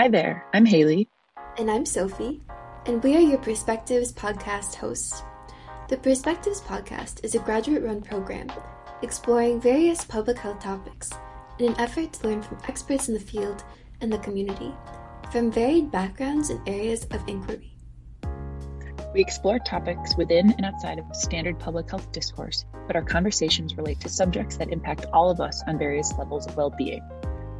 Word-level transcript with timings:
Hi 0.00 0.08
there, 0.08 0.46
I'm 0.54 0.64
Haley. 0.64 1.10
And 1.58 1.70
I'm 1.70 1.84
Sophie, 1.84 2.40
and 2.86 3.04
we 3.04 3.14
are 3.18 3.20
your 3.20 3.36
Perspectives 3.36 4.14
podcast 4.14 4.76
hosts. 4.76 5.22
The 5.88 5.98
Perspectives 5.98 6.62
podcast 6.62 7.22
is 7.22 7.34
a 7.34 7.38
graduate 7.40 7.82
run 7.82 8.00
program 8.00 8.50
exploring 9.02 9.60
various 9.60 10.02
public 10.02 10.38
health 10.38 10.60
topics 10.60 11.10
in 11.58 11.66
an 11.72 11.78
effort 11.78 12.14
to 12.14 12.28
learn 12.28 12.40
from 12.40 12.56
experts 12.66 13.08
in 13.08 13.14
the 13.14 13.20
field 13.20 13.62
and 14.00 14.10
the 14.10 14.16
community 14.20 14.72
from 15.30 15.52
varied 15.52 15.90
backgrounds 15.90 16.48
and 16.48 16.66
areas 16.66 17.04
of 17.10 17.20
inquiry. 17.28 17.76
We 19.12 19.20
explore 19.20 19.58
topics 19.58 20.16
within 20.16 20.52
and 20.52 20.64
outside 20.64 20.98
of 20.98 21.14
standard 21.14 21.58
public 21.58 21.90
health 21.90 22.10
discourse, 22.10 22.64
but 22.86 22.96
our 22.96 23.04
conversations 23.04 23.76
relate 23.76 24.00
to 24.00 24.08
subjects 24.08 24.56
that 24.56 24.72
impact 24.72 25.04
all 25.12 25.30
of 25.30 25.42
us 25.42 25.62
on 25.66 25.76
various 25.76 26.16
levels 26.16 26.46
of 26.46 26.56
well 26.56 26.70
being. 26.70 27.06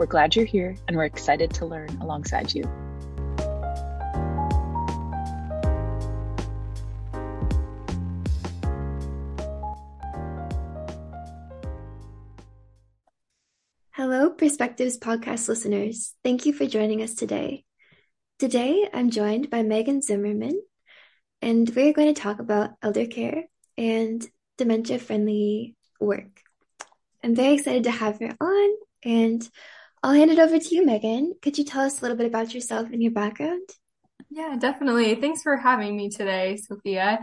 We're 0.00 0.06
glad 0.06 0.34
you're 0.34 0.46
here 0.46 0.74
and 0.88 0.96
we're 0.96 1.04
excited 1.04 1.52
to 1.52 1.66
learn 1.66 1.90
alongside 2.00 2.54
you. 2.54 2.64
Hello, 13.90 14.30
Perspectives 14.30 14.98
podcast 14.98 15.50
listeners. 15.50 16.14
Thank 16.24 16.46
you 16.46 16.54
for 16.54 16.64
joining 16.64 17.02
us 17.02 17.12
today. 17.12 17.66
Today, 18.38 18.88
I'm 18.94 19.10
joined 19.10 19.50
by 19.50 19.62
Megan 19.62 20.00
Zimmerman, 20.00 20.62
and 21.42 21.68
we're 21.76 21.92
going 21.92 22.14
to 22.14 22.18
talk 22.18 22.38
about 22.38 22.70
elder 22.82 23.04
care 23.04 23.44
and 23.76 24.26
dementia 24.56 24.98
friendly 24.98 25.76
work. 26.00 26.40
I'm 27.22 27.34
very 27.34 27.52
excited 27.52 27.84
to 27.84 27.90
have 27.90 28.18
her 28.20 28.34
on, 28.40 28.70
and 29.04 29.46
I'll 30.02 30.14
hand 30.14 30.30
it 30.30 30.38
over 30.38 30.58
to 30.58 30.74
you, 30.74 30.86
Megan. 30.86 31.34
Could 31.42 31.58
you 31.58 31.64
tell 31.64 31.84
us 31.84 31.98
a 31.98 32.02
little 32.02 32.16
bit 32.16 32.26
about 32.26 32.54
yourself 32.54 32.88
and 32.90 33.02
your 33.02 33.12
background? 33.12 33.68
Yeah, 34.30 34.56
definitely. 34.58 35.16
Thanks 35.16 35.42
for 35.42 35.56
having 35.56 35.96
me 35.96 36.08
today, 36.08 36.56
Sophia. 36.56 37.18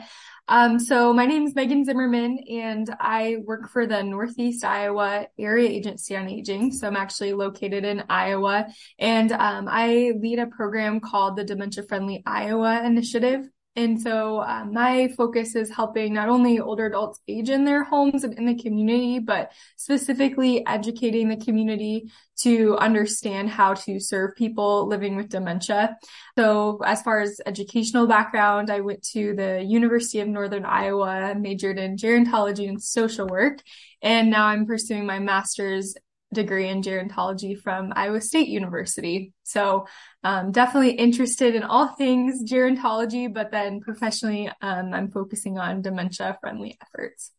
Um, 0.48 0.78
so 0.78 1.14
my 1.14 1.26
name 1.26 1.46
is 1.46 1.56
Megan 1.56 1.86
Zimmerman 1.86 2.40
and 2.50 2.94
I 3.00 3.38
work 3.46 3.70
for 3.70 3.88
the 3.88 4.04
Northeast 4.04 4.64
Iowa 4.64 5.28
Area 5.40 5.70
Agency 5.70 6.16
on 6.16 6.28
Aging. 6.28 6.72
So 6.72 6.86
I'm 6.88 6.96
actually 6.96 7.34
located 7.34 7.86
in 7.86 8.04
Iowa 8.10 8.68
and 9.00 9.32
um, 9.32 9.68
I 9.70 10.14
lead 10.20 10.40
a 10.40 10.48
program 10.48 11.00
called 11.00 11.38
the 11.38 11.44
Dementia 11.44 11.84
Friendly 11.84 12.24
Iowa 12.26 12.84
Initiative. 12.84 13.48
And 13.78 14.02
so 14.02 14.40
uh, 14.40 14.66
my 14.66 15.08
focus 15.16 15.56
is 15.56 15.70
helping 15.70 16.16
not 16.16 16.30
only 16.30 16.60
older 16.60 16.88
adults 16.88 17.20
age 17.28 17.52
in 17.52 17.64
their 17.64 17.84
homes 17.84 18.24
and 18.24 18.34
in 18.34 18.48
the 18.48 18.56
community, 18.56 19.20
but 19.20 19.52
specifically 19.76 20.66
educating 20.66 21.30
the 21.30 21.38
community 21.38 22.12
to 22.40 22.76
understand 22.78 23.52
how 23.52 23.76
to 23.76 24.00
serve 24.00 24.36
people 24.36 24.88
living 24.88 25.16
with 25.16 25.30
dementia. 25.30 25.96
So 26.36 26.80
as 26.84 27.04
far 27.04 27.22
as 27.22 27.40
educational 27.46 28.08
background, 28.08 28.72
I 28.72 28.82
went 28.82 29.04
to 29.10 29.36
the 29.36 29.62
University 29.64 30.22
of 30.22 30.28
Northern 30.28 30.66
Iowa, 30.66 31.36
majored 31.36 31.78
in 31.78 31.98
gerontology 31.98 32.68
and 32.68 32.82
social 32.82 33.28
work. 33.28 33.62
And 34.02 34.32
now 34.32 34.48
I'm 34.48 34.66
pursuing 34.66 35.06
my 35.06 35.20
master's 35.20 35.96
degree 36.34 36.68
in 36.68 36.82
gerontology 36.82 37.60
from 37.60 37.94
Iowa 37.96 38.22
State 38.22 38.50
University. 38.50 39.34
So 39.44 39.88
um, 40.24 40.52
definitely 40.52 40.92
interested 40.92 41.56
in 41.56 41.64
all 41.64 41.88
things 41.88 42.44
gerontology, 42.44 43.34
but 43.34 43.52
then 43.52 43.80
professionally, 43.80 44.52
um, 44.62 44.94
I'm 44.94 45.10
focusing 45.10 45.58
on 45.58 45.82
dementia 45.82 46.38
friendly 46.42 46.78
efforts. 46.82 47.32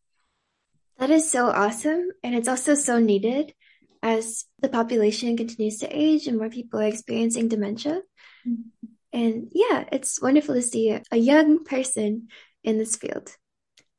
That 0.97 1.11
is 1.11 1.29
so 1.31 1.49
awesome. 1.49 2.09
And 2.23 2.35
it's 2.35 2.47
also 2.47 2.75
so 2.75 2.99
needed 2.99 3.53
as 4.01 4.45
the 4.59 4.69
population 4.69 5.37
continues 5.37 5.77
to 5.79 5.87
age 5.87 6.27
and 6.27 6.37
more 6.37 6.49
people 6.49 6.79
are 6.79 6.87
experiencing 6.87 7.47
dementia. 7.47 8.01
Mm-hmm. 8.47 8.87
And 9.11 9.51
yeah, 9.53 9.85
it's 9.91 10.21
wonderful 10.21 10.55
to 10.55 10.61
see 10.61 10.97
a 11.11 11.17
young 11.17 11.63
person 11.63 12.27
in 12.63 12.77
this 12.77 12.95
field. 12.95 13.35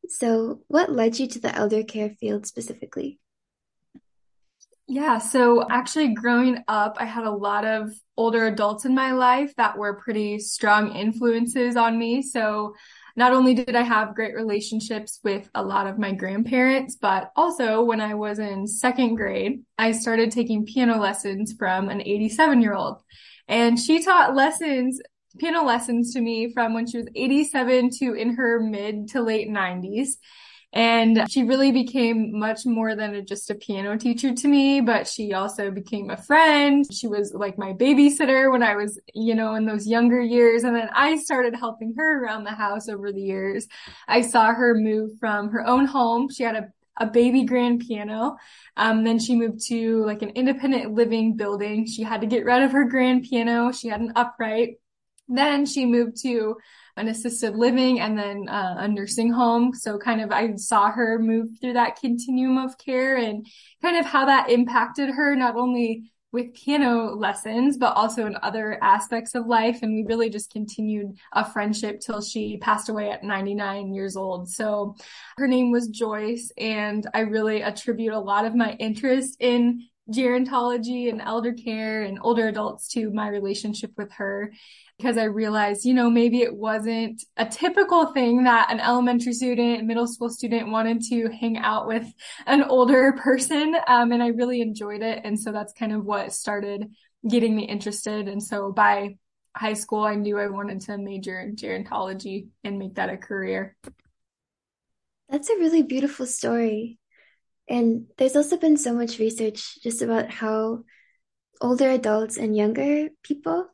So, 0.08 0.62
what 0.68 0.90
led 0.90 1.18
you 1.18 1.26
to 1.28 1.40
the 1.40 1.54
elder 1.54 1.82
care 1.82 2.10
field 2.10 2.46
specifically? 2.46 3.18
Yeah, 4.92 5.18
so 5.18 5.64
actually 5.70 6.14
growing 6.14 6.64
up, 6.66 6.96
I 6.98 7.04
had 7.04 7.22
a 7.22 7.30
lot 7.30 7.64
of 7.64 7.92
older 8.16 8.48
adults 8.48 8.84
in 8.84 8.92
my 8.92 9.12
life 9.12 9.54
that 9.54 9.78
were 9.78 10.00
pretty 10.00 10.40
strong 10.40 10.96
influences 10.96 11.76
on 11.76 11.96
me. 11.96 12.22
So 12.22 12.74
not 13.14 13.32
only 13.32 13.54
did 13.54 13.76
I 13.76 13.82
have 13.82 14.16
great 14.16 14.34
relationships 14.34 15.20
with 15.22 15.48
a 15.54 15.62
lot 15.62 15.86
of 15.86 16.00
my 16.00 16.10
grandparents, 16.10 16.96
but 16.96 17.30
also 17.36 17.84
when 17.84 18.00
I 18.00 18.14
was 18.14 18.40
in 18.40 18.66
second 18.66 19.14
grade, 19.14 19.62
I 19.78 19.92
started 19.92 20.32
taking 20.32 20.66
piano 20.66 20.98
lessons 20.98 21.54
from 21.56 21.88
an 21.88 22.00
87 22.00 22.60
year 22.60 22.74
old. 22.74 23.00
And 23.46 23.78
she 23.78 24.02
taught 24.02 24.34
lessons, 24.34 25.00
piano 25.38 25.62
lessons 25.62 26.14
to 26.14 26.20
me 26.20 26.52
from 26.52 26.74
when 26.74 26.88
she 26.88 26.96
was 26.96 27.06
87 27.14 27.90
to 28.00 28.14
in 28.14 28.34
her 28.34 28.58
mid 28.58 29.10
to 29.10 29.22
late 29.22 29.48
90s. 29.48 30.16
And 30.72 31.28
she 31.28 31.42
really 31.42 31.72
became 31.72 32.38
much 32.38 32.64
more 32.64 32.94
than 32.94 33.26
just 33.26 33.50
a 33.50 33.56
piano 33.56 33.98
teacher 33.98 34.32
to 34.32 34.48
me, 34.48 34.80
but 34.80 35.08
she 35.08 35.32
also 35.32 35.70
became 35.70 36.10
a 36.10 36.16
friend. 36.16 36.86
She 36.92 37.08
was 37.08 37.34
like 37.34 37.58
my 37.58 37.72
babysitter 37.72 38.52
when 38.52 38.62
I 38.62 38.76
was, 38.76 39.00
you 39.12 39.34
know, 39.34 39.54
in 39.54 39.66
those 39.66 39.88
younger 39.88 40.20
years. 40.20 40.62
And 40.62 40.76
then 40.76 40.88
I 40.94 41.16
started 41.16 41.56
helping 41.56 41.94
her 41.96 42.22
around 42.22 42.44
the 42.44 42.50
house 42.50 42.88
over 42.88 43.10
the 43.10 43.20
years. 43.20 43.66
I 44.06 44.20
saw 44.20 44.52
her 44.52 44.74
move 44.76 45.18
from 45.18 45.50
her 45.50 45.66
own 45.66 45.86
home. 45.86 46.28
She 46.30 46.44
had 46.44 46.54
a 46.54 46.68
a 47.00 47.06
baby 47.06 47.44
grand 47.44 47.80
piano. 47.80 48.36
Um, 48.76 49.04
then 49.04 49.18
she 49.18 49.34
moved 49.34 49.66
to 49.68 50.04
like 50.04 50.20
an 50.22 50.30
independent 50.30 50.94
living 50.94 51.34
building. 51.34 51.86
She 51.86 52.02
had 52.02 52.20
to 52.20 52.26
get 52.26 52.44
rid 52.44 52.62
of 52.62 52.72
her 52.72 52.84
grand 52.84 53.24
piano. 53.24 53.72
She 53.72 53.88
had 53.88 54.02
an 54.02 54.12
upright. 54.14 54.76
Then 55.26 55.64
she 55.64 55.86
moved 55.86 56.20
to 56.22 56.56
an 57.00 57.08
assisted 57.08 57.56
living 57.56 58.00
and 58.00 58.16
then 58.18 58.48
uh, 58.48 58.76
a 58.78 58.88
nursing 58.88 59.32
home. 59.32 59.72
So 59.74 59.98
kind 59.98 60.20
of 60.20 60.30
I 60.30 60.54
saw 60.56 60.90
her 60.90 61.18
move 61.18 61.48
through 61.60 61.72
that 61.72 61.96
continuum 61.96 62.58
of 62.58 62.78
care 62.78 63.16
and 63.16 63.46
kind 63.82 63.96
of 63.96 64.06
how 64.06 64.26
that 64.26 64.50
impacted 64.50 65.08
her, 65.10 65.34
not 65.34 65.56
only 65.56 66.12
with 66.32 66.54
piano 66.54 67.14
lessons, 67.16 67.76
but 67.76 67.96
also 67.96 68.26
in 68.26 68.36
other 68.42 68.78
aspects 68.82 69.34
of 69.34 69.46
life. 69.46 69.80
And 69.82 69.94
we 69.94 70.04
really 70.06 70.30
just 70.30 70.52
continued 70.52 71.18
a 71.32 71.50
friendship 71.50 72.00
till 72.00 72.22
she 72.22 72.58
passed 72.58 72.88
away 72.88 73.10
at 73.10 73.24
99 73.24 73.92
years 73.92 74.16
old. 74.16 74.48
So 74.48 74.94
her 75.38 75.48
name 75.48 75.72
was 75.72 75.88
Joyce. 75.88 76.52
And 76.56 77.04
I 77.14 77.20
really 77.20 77.62
attribute 77.62 78.12
a 78.12 78.20
lot 78.20 78.44
of 78.44 78.54
my 78.54 78.74
interest 78.74 79.38
in 79.40 79.88
gerontology 80.10 81.08
and 81.08 81.20
elder 81.20 81.52
care 81.52 82.02
and 82.02 82.18
older 82.22 82.48
adults 82.48 82.88
to 82.88 83.10
my 83.10 83.28
relationship 83.28 83.92
with 83.96 84.12
her 84.12 84.52
because 84.96 85.16
I 85.16 85.24
realized, 85.24 85.86
you 85.86 85.94
know, 85.94 86.10
maybe 86.10 86.42
it 86.42 86.54
wasn't 86.54 87.24
a 87.36 87.46
typical 87.46 88.06
thing 88.12 88.44
that 88.44 88.70
an 88.70 88.80
elementary 88.80 89.32
student, 89.32 89.86
middle 89.86 90.06
school 90.06 90.28
student 90.28 90.70
wanted 90.70 91.02
to 91.08 91.30
hang 91.30 91.56
out 91.56 91.86
with 91.86 92.06
an 92.46 92.64
older 92.64 93.12
person. 93.22 93.74
Um, 93.86 94.12
and 94.12 94.22
I 94.22 94.28
really 94.28 94.60
enjoyed 94.60 95.02
it. 95.02 95.22
And 95.24 95.40
so 95.40 95.52
that's 95.52 95.72
kind 95.72 95.92
of 95.92 96.04
what 96.04 96.34
started 96.34 96.90
getting 97.26 97.56
me 97.56 97.64
interested. 97.64 98.28
And 98.28 98.42
so 98.42 98.72
by 98.72 99.16
high 99.56 99.74
school, 99.74 100.04
I 100.04 100.16
knew 100.16 100.38
I 100.38 100.48
wanted 100.48 100.82
to 100.82 100.98
major 100.98 101.40
in 101.40 101.56
gerontology 101.56 102.48
and 102.62 102.78
make 102.78 102.96
that 102.96 103.10
a 103.10 103.16
career. 103.16 103.76
That's 105.30 105.48
a 105.48 105.56
really 105.58 105.82
beautiful 105.82 106.26
story. 106.26 106.99
And 107.70 108.06
there's 108.18 108.34
also 108.34 108.56
been 108.56 108.76
so 108.76 108.92
much 108.92 109.20
research 109.20 109.80
just 109.80 110.02
about 110.02 110.28
how 110.28 110.80
older 111.60 111.88
adults 111.88 112.36
and 112.36 112.56
younger 112.56 113.10
people 113.22 113.68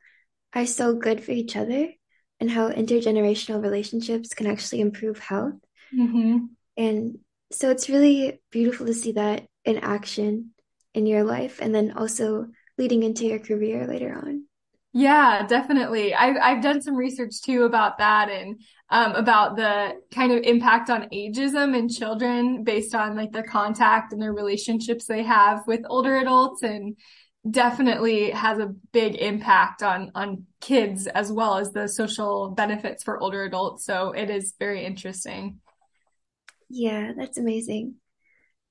are 0.54 0.66
so 0.66 0.94
good 0.94 1.24
for 1.24 1.32
each 1.32 1.56
other 1.56 1.88
and 2.38 2.50
how 2.50 2.70
intergenerational 2.70 3.62
relationships 3.62 4.34
can 4.34 4.46
actually 4.46 4.82
improve 4.82 5.18
health. 5.18 5.54
Mm-hmm. 5.94 6.38
And 6.76 7.18
so 7.50 7.70
it's 7.70 7.88
really 7.88 8.42
beautiful 8.50 8.86
to 8.86 8.94
see 8.94 9.12
that 9.12 9.46
in 9.64 9.78
action 9.78 10.50
in 10.92 11.06
your 11.06 11.24
life 11.24 11.60
and 11.62 11.74
then 11.74 11.92
also 11.92 12.48
leading 12.76 13.02
into 13.02 13.24
your 13.24 13.38
career 13.38 13.86
later 13.86 14.14
on. 14.14 14.45
Yeah, 14.98 15.46
definitely. 15.46 16.14
I've 16.14 16.36
I've 16.40 16.62
done 16.62 16.80
some 16.80 16.96
research 16.96 17.42
too 17.42 17.64
about 17.64 17.98
that 17.98 18.30
and 18.30 18.58
um, 18.88 19.12
about 19.12 19.56
the 19.56 20.00
kind 20.10 20.32
of 20.32 20.42
impact 20.42 20.88
on 20.88 21.10
ageism 21.10 21.76
in 21.76 21.90
children 21.90 22.64
based 22.64 22.94
on 22.94 23.14
like 23.14 23.30
the 23.30 23.42
contact 23.42 24.14
and 24.14 24.22
their 24.22 24.32
relationships 24.32 25.04
they 25.04 25.22
have 25.22 25.66
with 25.66 25.82
older 25.90 26.16
adults 26.16 26.62
and 26.62 26.96
definitely 27.50 28.30
has 28.30 28.58
a 28.58 28.74
big 28.92 29.16
impact 29.16 29.82
on 29.82 30.12
on 30.14 30.46
kids 30.62 31.06
as 31.08 31.30
well 31.30 31.58
as 31.58 31.72
the 31.72 31.88
social 31.88 32.52
benefits 32.52 33.04
for 33.04 33.20
older 33.20 33.42
adults. 33.44 33.84
So 33.84 34.12
it 34.12 34.30
is 34.30 34.54
very 34.58 34.82
interesting. 34.82 35.60
Yeah 36.70 37.12
that's 37.14 37.36
amazing. 37.36 37.96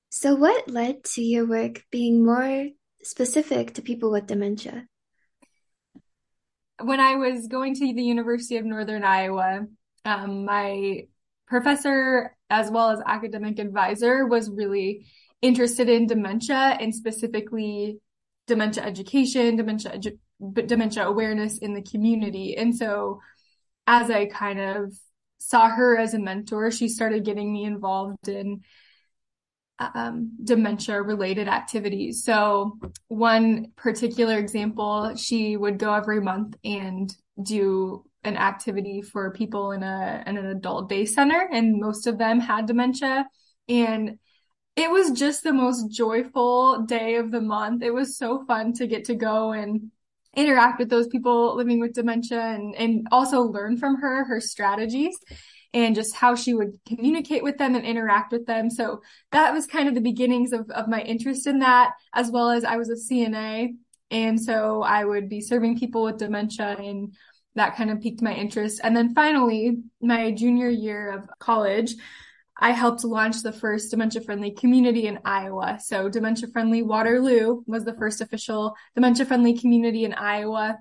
So 0.09 0.33
what 0.33 0.67
led 0.67 1.03
to 1.03 1.21
your 1.21 1.45
work 1.45 1.83
being 1.91 2.25
more 2.25 2.69
specific 3.03 3.75
to 3.75 3.83
people 3.83 4.09
with 4.11 4.25
dementia 4.25 4.87
when 6.81 6.99
i 6.99 7.15
was 7.15 7.47
going 7.47 7.73
to 7.73 7.93
the 7.93 8.03
university 8.03 8.57
of 8.57 8.65
northern 8.65 9.03
iowa 9.03 9.65
um, 10.05 10.45
my 10.45 11.03
professor 11.47 12.35
as 12.49 12.69
well 12.69 12.89
as 12.91 12.99
academic 13.05 13.59
advisor 13.59 14.25
was 14.25 14.49
really 14.49 15.05
interested 15.41 15.89
in 15.89 16.07
dementia 16.07 16.77
and 16.79 16.93
specifically 16.93 17.99
dementia 18.47 18.83
education, 18.83 19.55
dementia 19.55 19.91
edu- 19.91 20.67
dementia 20.67 21.05
awareness 21.05 21.57
in 21.57 21.73
the 21.73 21.81
community. 21.81 22.55
And 22.55 22.75
so 22.75 23.19
as 23.87 24.09
I 24.09 24.25
kind 24.25 24.59
of 24.59 24.93
saw 25.37 25.69
her 25.69 25.97
as 25.97 26.13
a 26.13 26.19
mentor, 26.19 26.71
she 26.71 26.87
started 26.87 27.25
getting 27.25 27.51
me 27.51 27.63
involved 27.63 28.27
in 28.27 28.61
um, 29.79 30.31
dementia 30.43 31.01
related 31.01 31.47
activities. 31.47 32.23
So, 32.23 32.77
one 33.07 33.71
particular 33.75 34.37
example, 34.37 35.15
she 35.15 35.57
would 35.57 35.77
go 35.77 35.93
every 35.93 36.21
month 36.21 36.55
and 36.63 37.13
do 37.41 38.05
an 38.23 38.37
activity 38.37 39.01
for 39.01 39.31
people 39.31 39.71
in 39.71 39.83
a 39.83 40.23
in 40.25 40.37
an 40.37 40.47
adult 40.47 40.89
day 40.89 41.05
center, 41.05 41.47
and 41.51 41.79
most 41.79 42.07
of 42.07 42.17
them 42.17 42.39
had 42.39 42.65
dementia. 42.65 43.25
And 43.67 44.17
it 44.75 44.91
was 44.91 45.11
just 45.11 45.43
the 45.43 45.53
most 45.53 45.89
joyful 45.89 46.83
day 46.83 47.15
of 47.15 47.31
the 47.31 47.41
month. 47.41 47.81
It 47.81 47.93
was 47.93 48.17
so 48.17 48.43
fun 48.45 48.73
to 48.73 48.87
get 48.87 49.05
to 49.05 49.15
go 49.15 49.51
and 49.51 49.91
interact 50.35 50.79
with 50.79 50.89
those 50.89 51.07
people 51.07 51.55
living 51.55 51.79
with 51.79 51.93
dementia 51.93 52.41
and, 52.41 52.75
and 52.75 53.07
also 53.11 53.41
learn 53.41 53.77
from 53.77 53.95
her 53.95 54.25
her 54.25 54.41
strategies 54.41 55.17
and 55.75 55.93
just 55.93 56.15
how 56.15 56.35
she 56.35 56.53
would 56.53 56.79
communicate 56.87 57.43
with 57.43 57.57
them 57.57 57.75
and 57.75 57.85
interact 57.85 58.31
with 58.31 58.45
them. 58.45 58.69
So 58.69 59.01
that 59.33 59.53
was 59.53 59.67
kind 59.67 59.89
of 59.89 59.93
the 59.93 59.99
beginnings 59.99 60.53
of, 60.53 60.71
of 60.71 60.87
my 60.87 61.01
interest 61.01 61.47
in 61.47 61.59
that, 61.59 61.91
as 62.13 62.31
well 62.31 62.49
as 62.49 62.63
I 62.63 62.77
was 62.77 62.89
a 62.89 63.13
CNA. 63.13 63.75
And 64.09 64.41
so 64.41 64.83
I 64.83 65.03
would 65.03 65.27
be 65.27 65.41
serving 65.41 65.77
people 65.77 66.05
with 66.05 66.17
dementia 66.17 66.77
and 66.79 67.13
that 67.55 67.75
kind 67.75 67.91
of 67.91 67.99
piqued 67.99 68.21
my 68.21 68.33
interest. 68.33 68.79
And 68.83 68.95
then 68.95 69.13
finally, 69.13 69.79
my 70.01 70.31
junior 70.31 70.69
year 70.69 71.11
of 71.11 71.27
college, 71.39 71.95
I 72.57 72.71
helped 72.71 73.03
launch 73.03 73.41
the 73.41 73.51
first 73.51 73.91
dementia 73.91 74.21
friendly 74.21 74.51
community 74.51 75.07
in 75.07 75.19
Iowa. 75.25 75.79
So 75.83 76.07
dementia 76.07 76.47
friendly 76.53 76.83
Waterloo 76.83 77.63
was 77.67 77.83
the 77.83 77.95
first 77.95 78.21
official 78.21 78.75
dementia 78.95 79.25
friendly 79.25 79.59
community 79.59 80.05
in 80.05 80.13
Iowa. 80.13 80.77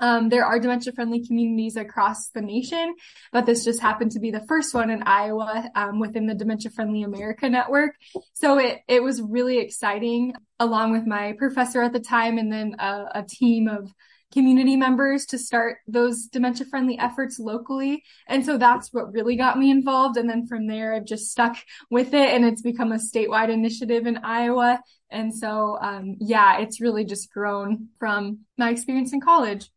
Um, 0.00 0.28
there 0.28 0.44
are 0.44 0.58
dementia 0.58 0.92
friendly 0.92 1.24
communities 1.24 1.76
across 1.76 2.30
the 2.30 2.40
nation, 2.40 2.94
but 3.32 3.46
this 3.46 3.64
just 3.64 3.80
happened 3.80 4.12
to 4.12 4.20
be 4.20 4.30
the 4.30 4.44
first 4.48 4.74
one 4.74 4.90
in 4.90 5.02
Iowa 5.02 5.70
um, 5.74 6.00
within 6.00 6.26
the 6.26 6.34
Dementia 6.34 6.70
Friendly 6.70 7.02
America 7.02 7.48
Network. 7.48 7.94
So 8.32 8.58
it, 8.58 8.80
it 8.88 9.02
was 9.02 9.20
really 9.20 9.58
exciting 9.58 10.34
along 10.58 10.92
with 10.92 11.06
my 11.06 11.34
professor 11.38 11.82
at 11.82 11.92
the 11.92 12.00
time 12.00 12.38
and 12.38 12.52
then 12.52 12.76
a, 12.78 13.04
a 13.16 13.22
team 13.22 13.68
of 13.68 13.92
community 14.32 14.76
members 14.76 15.26
to 15.26 15.38
start 15.38 15.78
those 15.88 16.26
dementia 16.26 16.66
friendly 16.66 16.98
efforts 16.98 17.38
locally. 17.38 18.02
And 18.28 18.44
so 18.44 18.58
that's 18.58 18.92
what 18.92 19.12
really 19.12 19.36
got 19.36 19.58
me 19.58 19.70
involved. 19.70 20.16
And 20.16 20.28
then 20.28 20.46
from 20.46 20.66
there, 20.66 20.94
I've 20.94 21.04
just 21.04 21.30
stuck 21.30 21.56
with 21.90 22.14
it 22.14 22.34
and 22.34 22.44
it's 22.44 22.62
become 22.62 22.92
a 22.92 22.96
statewide 22.96 23.50
initiative 23.50 24.06
in 24.06 24.18
Iowa. 24.18 24.80
And 25.10 25.34
so, 25.34 25.78
um, 25.80 26.16
yeah, 26.20 26.58
it's 26.60 26.80
really 26.80 27.04
just 27.04 27.32
grown 27.32 27.88
from 27.98 28.40
my 28.56 28.70
experience 28.70 29.12
in 29.12 29.20
college. 29.20 29.68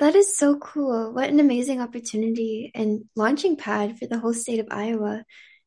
That 0.00 0.14
is 0.14 0.34
so 0.34 0.56
cool. 0.56 1.12
What 1.12 1.28
an 1.28 1.40
amazing 1.40 1.80
opportunity 1.80 2.72
and 2.74 3.04
launching 3.14 3.56
pad 3.56 3.98
for 3.98 4.06
the 4.06 4.18
whole 4.18 4.32
state 4.32 4.58
of 4.58 4.68
Iowa. 4.70 5.24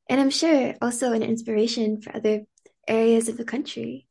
And 0.09 0.19
I'm 0.19 0.31
sure 0.31 0.73
also 0.81 1.13
an 1.13 1.21
inspiration 1.21 2.01
for 2.01 2.15
other 2.15 2.41
areas 2.87 3.29
of 3.29 3.37
the 3.37 3.45
country. 3.45 4.07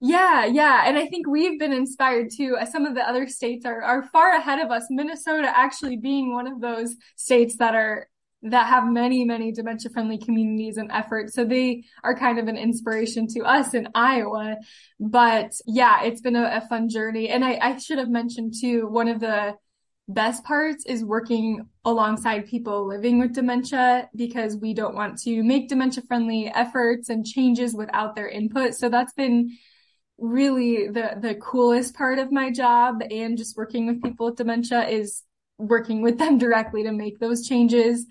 Yeah, 0.00 0.46
yeah. 0.46 0.84
And 0.86 0.96
I 0.96 1.06
think 1.06 1.26
we've 1.26 1.58
been 1.58 1.72
inspired 1.72 2.28
too. 2.30 2.56
As 2.56 2.70
Some 2.70 2.86
of 2.86 2.94
the 2.94 3.02
other 3.02 3.26
states 3.26 3.66
are, 3.66 3.82
are 3.82 4.04
far 4.12 4.30
ahead 4.30 4.60
of 4.60 4.70
us. 4.70 4.86
Minnesota 4.90 5.52
actually 5.52 5.96
being 5.96 6.32
one 6.32 6.46
of 6.46 6.60
those 6.60 6.94
states 7.16 7.56
that 7.56 7.74
are 7.74 8.08
that 8.42 8.68
have 8.68 8.86
many, 8.86 9.24
many 9.24 9.50
dementia 9.52 9.90
friendly 9.90 10.18
communities 10.18 10.76
and 10.76 10.92
efforts. 10.92 11.34
So 11.34 11.44
they 11.44 11.84
are 12.04 12.16
kind 12.16 12.38
of 12.38 12.46
an 12.46 12.56
inspiration 12.56 13.26
to 13.34 13.40
us 13.40 13.74
in 13.74 13.88
Iowa. 13.94 14.56
But 15.00 15.52
yeah, 15.66 16.04
it's 16.04 16.20
been 16.20 16.36
a, 16.36 16.62
a 16.62 16.68
fun 16.68 16.88
journey. 16.88 17.28
And 17.28 17.44
I, 17.44 17.58
I 17.60 17.78
should 17.78 17.98
have 17.98 18.08
mentioned 18.08 18.54
too, 18.60 18.86
one 18.86 19.08
of 19.08 19.20
the 19.20 19.56
best 20.08 20.42
parts 20.44 20.86
is 20.86 21.04
working 21.04 21.68
alongside 21.84 22.46
people 22.46 22.86
living 22.86 23.18
with 23.18 23.34
dementia 23.34 24.08
because 24.16 24.56
we 24.56 24.72
don't 24.72 24.94
want 24.94 25.18
to 25.18 25.42
make 25.42 25.68
dementia 25.68 26.02
friendly 26.06 26.46
efforts 26.46 27.10
and 27.10 27.26
changes 27.26 27.74
without 27.74 28.16
their 28.16 28.28
input. 28.28 28.74
So 28.74 28.88
that's 28.88 29.12
been 29.12 29.56
really 30.16 30.88
the 30.88 31.16
the 31.20 31.34
coolest 31.36 31.94
part 31.94 32.18
of 32.18 32.32
my 32.32 32.50
job 32.50 33.00
and 33.08 33.38
just 33.38 33.56
working 33.56 33.86
with 33.86 34.02
people 34.02 34.26
with 34.26 34.36
dementia 34.36 34.88
is 34.88 35.22
working 35.58 36.02
with 36.02 36.18
them 36.18 36.38
directly 36.44 36.82
to 36.82 36.92
make 36.92 37.18
those 37.18 37.46
changes 37.46 38.06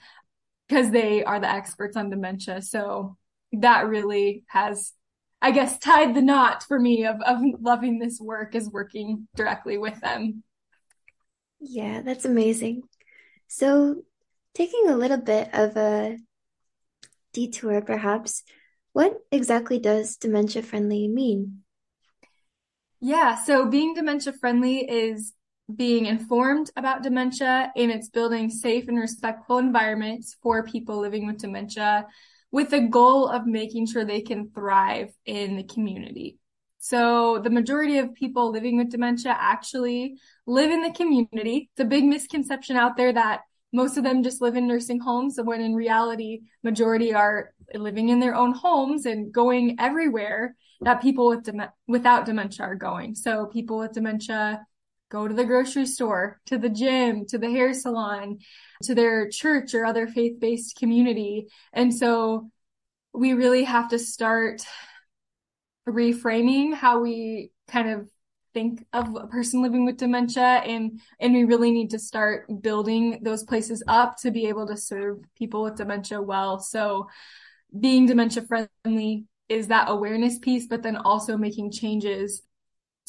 because 0.68 0.92
they 0.92 1.24
are 1.24 1.40
the 1.40 1.50
experts 1.50 1.96
on 1.96 2.10
dementia. 2.10 2.62
So 2.62 3.18
that 3.54 3.88
really 3.88 4.44
has, 4.48 4.94
I 5.42 5.52
guess, 5.52 5.78
tied 5.80 6.16
the 6.16 6.22
knot 6.22 6.64
for 6.64 6.80
me 6.80 7.06
of, 7.06 7.22
of 7.22 7.40
loving 7.60 8.00
this 8.00 8.20
work 8.20 8.56
is 8.56 8.70
working 8.70 9.28
directly 9.36 9.78
with 9.78 10.00
them. 10.02 10.44
Yeah, 11.60 12.02
that's 12.02 12.26
amazing. 12.26 12.84
So, 13.48 14.04
taking 14.54 14.90
a 14.90 14.98
little 14.98 15.18
bit 15.18 15.50
of 15.54 15.76
a 15.78 16.18
detour, 17.34 17.82
perhaps, 17.82 18.44
what 18.94 19.18
exactly 19.32 19.80
does 19.80 20.18
dementia 20.18 20.62
friendly 20.62 21.08
mean? 21.08 21.64
Yeah, 23.00 23.36
so 23.36 23.68
being 23.68 23.94
dementia 23.94 24.34
friendly 24.34 24.80
is 24.80 25.34
being 25.76 26.06
informed 26.06 26.72
about 26.76 27.04
dementia 27.04 27.72
and 27.76 27.92
it's 27.92 28.10
building 28.10 28.50
safe 28.50 28.88
and 28.88 28.98
respectful 28.98 29.58
environments 29.58 30.38
for 30.42 30.64
people 30.64 31.00
living 31.00 31.28
with 31.28 31.40
dementia 31.40 32.06
with 32.52 32.70
the 32.70 32.80
goal 32.80 33.28
of 33.28 33.46
making 33.46 33.86
sure 33.86 34.06
they 34.06 34.22
can 34.22 34.50
thrive 34.52 35.10
in 35.26 35.58
the 35.58 35.64
community. 35.64 36.38
So 36.80 37.40
the 37.44 37.50
majority 37.50 37.98
of 37.98 38.14
people 38.14 38.52
living 38.52 38.78
with 38.78 38.92
dementia 38.92 39.36
actually 39.38 40.16
live 40.46 40.72
in 40.72 40.82
the 40.82 40.94
community. 40.94 41.70
It's 41.74 41.82
a 41.82 41.86
big 41.86 42.06
misconception 42.06 42.78
out 42.78 42.96
there 42.96 43.12
that 43.12 43.42
most 43.74 43.98
of 43.98 44.06
them 44.06 44.24
just 44.24 44.42
live 44.42 44.56
in 44.56 44.68
nursing 44.68 45.02
homes 45.02 45.38
when 45.44 45.60
in 45.60 45.76
reality 45.76 46.42
majority 46.64 47.14
are 47.14 47.52
living 47.74 48.08
in 48.10 48.20
their 48.22 48.36
own 48.36 48.54
homes 48.54 49.06
and 49.06 49.34
going 49.34 49.76
everywhere 49.80 50.56
that 50.82 51.02
people 51.02 51.28
with 51.28 51.44
dem- 51.44 51.70
without 51.88 52.26
dementia 52.26 52.66
are 52.66 52.76
going. 52.76 53.16
So 53.16 53.48
people 53.48 53.80
with 53.80 53.92
dementia 53.92 54.66
go 55.10 55.28
to 55.28 55.34
the 55.34 55.46
grocery 55.46 55.86
store, 55.86 56.40
to 56.46 56.58
the 56.58 56.70
gym, 56.70 57.26
to 57.28 57.38
the 57.38 57.50
hair 57.50 57.74
salon, 57.74 58.40
to 58.84 58.94
their 58.94 59.30
church 59.30 59.74
or 59.74 59.86
other 59.86 60.08
faith 60.08 60.40
based 60.40 60.76
community. 60.78 61.48
And 61.74 61.94
so 61.94 62.50
we 63.14 63.34
really 63.34 63.64
have 63.64 63.90
to 63.90 64.00
start 64.00 64.62
reframing 65.88 66.74
how 66.74 67.00
we 67.00 67.52
kind 67.68 67.90
of 67.90 68.10
think 68.54 68.86
of 68.94 69.16
a 69.16 69.28
person 69.28 69.62
living 69.62 69.86
with 69.86 69.98
dementia 69.98 70.42
and 70.42 71.00
and 71.20 71.34
we 71.34 71.44
really 71.44 71.72
need 71.72 71.92
to 71.92 72.00
start 72.00 72.46
building 72.62 73.20
those 73.22 73.44
places 73.44 73.84
up 73.88 74.18
to 74.18 74.32
be 74.32 74.48
able 74.48 74.66
to 74.66 74.76
serve 74.76 75.20
people 75.38 75.62
with 75.64 75.76
dementia 75.76 76.22
well 76.22 76.60
so 76.60 77.08
being 77.80 78.06
dementia 78.06 78.44
friendly 78.44 79.26
is 79.48 79.68
that 79.68 79.90
awareness 79.90 80.40
piece 80.40 80.66
but 80.66 80.82
then 80.82 80.96
also 80.96 81.38
making 81.38 81.72
changes 81.72 82.42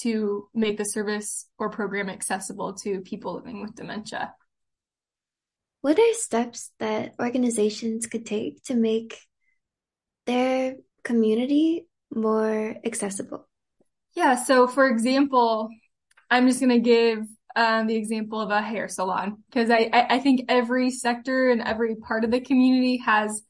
to 0.02 0.48
make 0.54 0.78
the 0.78 0.84
service 0.84 1.46
or 1.58 1.70
program 1.70 2.08
accessible 2.08 2.74
to 2.74 3.00
people 3.00 3.34
living 3.34 3.60
with 3.62 3.74
dementia. 3.74 4.34
What 5.80 5.98
are 5.98 6.14
steps 6.14 6.72
that 6.78 7.14
organizations 7.20 8.06
could 8.06 8.26
take 8.26 8.62
to 8.64 8.74
make 8.74 9.18
their 10.26 10.76
community 11.04 11.86
more 12.14 12.76
accessible? 12.84 13.48
Yeah, 14.14 14.34
so 14.34 14.66
for 14.66 14.88
example, 14.88 15.70
I'm 16.30 16.48
just 16.48 16.60
going 16.60 16.70
to 16.70 16.80
give 16.80 17.26
um, 17.54 17.86
the 17.86 17.96
example 17.96 18.40
of 18.40 18.50
a 18.50 18.60
hair 18.60 18.88
salon 18.88 19.42
because 19.50 19.70
I, 19.70 19.88
I, 19.92 20.16
I 20.16 20.18
think 20.18 20.44
every 20.48 20.90
sector 20.90 21.50
and 21.50 21.62
every 21.62 21.96
part 21.96 22.24
of 22.24 22.30
the 22.30 22.40
community 22.40 22.98
has 22.98 23.42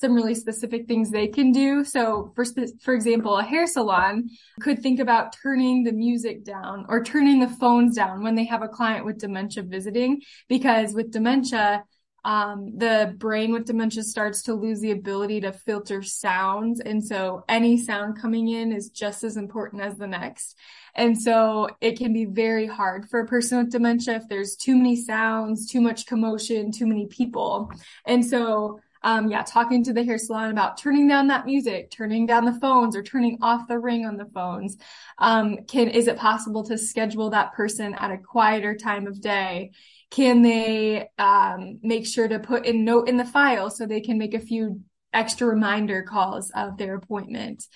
some 0.00 0.14
really 0.14 0.34
specific 0.34 0.86
things 0.86 1.10
they 1.10 1.28
can 1.28 1.52
do. 1.52 1.84
So 1.84 2.32
for, 2.34 2.44
for 2.82 2.94
example, 2.94 3.38
a 3.38 3.44
hair 3.44 3.66
salon 3.66 4.28
could 4.60 4.82
think 4.82 5.00
about 5.00 5.34
turning 5.42 5.84
the 5.84 5.92
music 5.92 6.44
down 6.44 6.86
or 6.88 7.02
turning 7.02 7.40
the 7.40 7.48
phones 7.48 7.94
down 7.94 8.22
when 8.22 8.34
they 8.34 8.44
have 8.44 8.62
a 8.62 8.68
client 8.68 9.04
with 9.04 9.18
dementia 9.18 9.62
visiting, 9.62 10.20
because 10.48 10.94
with 10.94 11.10
dementia, 11.12 11.84
um, 12.24 12.72
the 12.78 13.14
brain 13.18 13.52
with 13.52 13.66
dementia 13.66 14.02
starts 14.02 14.42
to 14.44 14.54
lose 14.54 14.80
the 14.80 14.92
ability 14.92 15.42
to 15.42 15.52
filter 15.52 16.02
sounds. 16.02 16.80
And 16.80 17.04
so 17.04 17.44
any 17.48 17.76
sound 17.76 18.18
coming 18.18 18.48
in 18.48 18.72
is 18.72 18.88
just 18.88 19.24
as 19.24 19.36
important 19.36 19.82
as 19.82 19.98
the 19.98 20.06
next. 20.06 20.56
And 20.94 21.20
so 21.20 21.68
it 21.80 21.98
can 21.98 22.12
be 22.12 22.24
very 22.24 22.66
hard 22.66 23.08
for 23.10 23.20
a 23.20 23.26
person 23.26 23.58
with 23.58 23.70
dementia 23.70 24.16
if 24.16 24.28
there's 24.28 24.56
too 24.56 24.74
many 24.74 24.96
sounds, 24.96 25.70
too 25.70 25.82
much 25.82 26.06
commotion, 26.06 26.72
too 26.72 26.86
many 26.86 27.06
people. 27.06 27.70
And 28.06 28.24
so 28.24 28.80
um, 29.04 29.30
yeah, 29.30 29.42
talking 29.42 29.84
to 29.84 29.92
the 29.92 30.02
hair 30.02 30.16
salon 30.16 30.50
about 30.50 30.78
turning 30.78 31.06
down 31.06 31.28
that 31.28 31.44
music, 31.44 31.90
turning 31.90 32.24
down 32.24 32.46
the 32.46 32.58
phones 32.58 32.96
or 32.96 33.02
turning 33.02 33.38
off 33.42 33.68
the 33.68 33.78
ring 33.78 34.06
on 34.06 34.16
the 34.16 34.24
phones. 34.24 34.78
Um, 35.18 35.58
can, 35.68 35.88
is 35.88 36.08
it 36.08 36.16
possible 36.16 36.64
to 36.64 36.78
schedule 36.78 37.30
that 37.30 37.52
person 37.52 37.94
at 37.94 38.10
a 38.10 38.18
quieter 38.18 38.74
time 38.74 39.06
of 39.06 39.20
day? 39.20 39.72
Can 40.10 40.40
they, 40.40 41.10
um, 41.18 41.80
make 41.82 42.06
sure 42.06 42.26
to 42.26 42.38
put 42.38 42.66
a 42.66 42.72
note 42.72 43.08
in 43.08 43.18
the 43.18 43.24
file 43.26 43.68
so 43.68 43.84
they 43.84 44.00
can 44.00 44.16
make 44.16 44.32
a 44.32 44.40
few 44.40 44.80
extra 45.12 45.46
reminder 45.46 46.02
calls 46.02 46.50
of 46.50 46.78
their 46.78 46.94
appointment? 46.94 47.66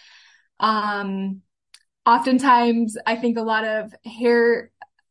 Um, 0.58 1.42
oftentimes 2.06 2.96
I 3.06 3.16
think 3.16 3.36
a 3.36 3.42
lot 3.42 3.64
of 3.64 3.94
hair 4.04 4.70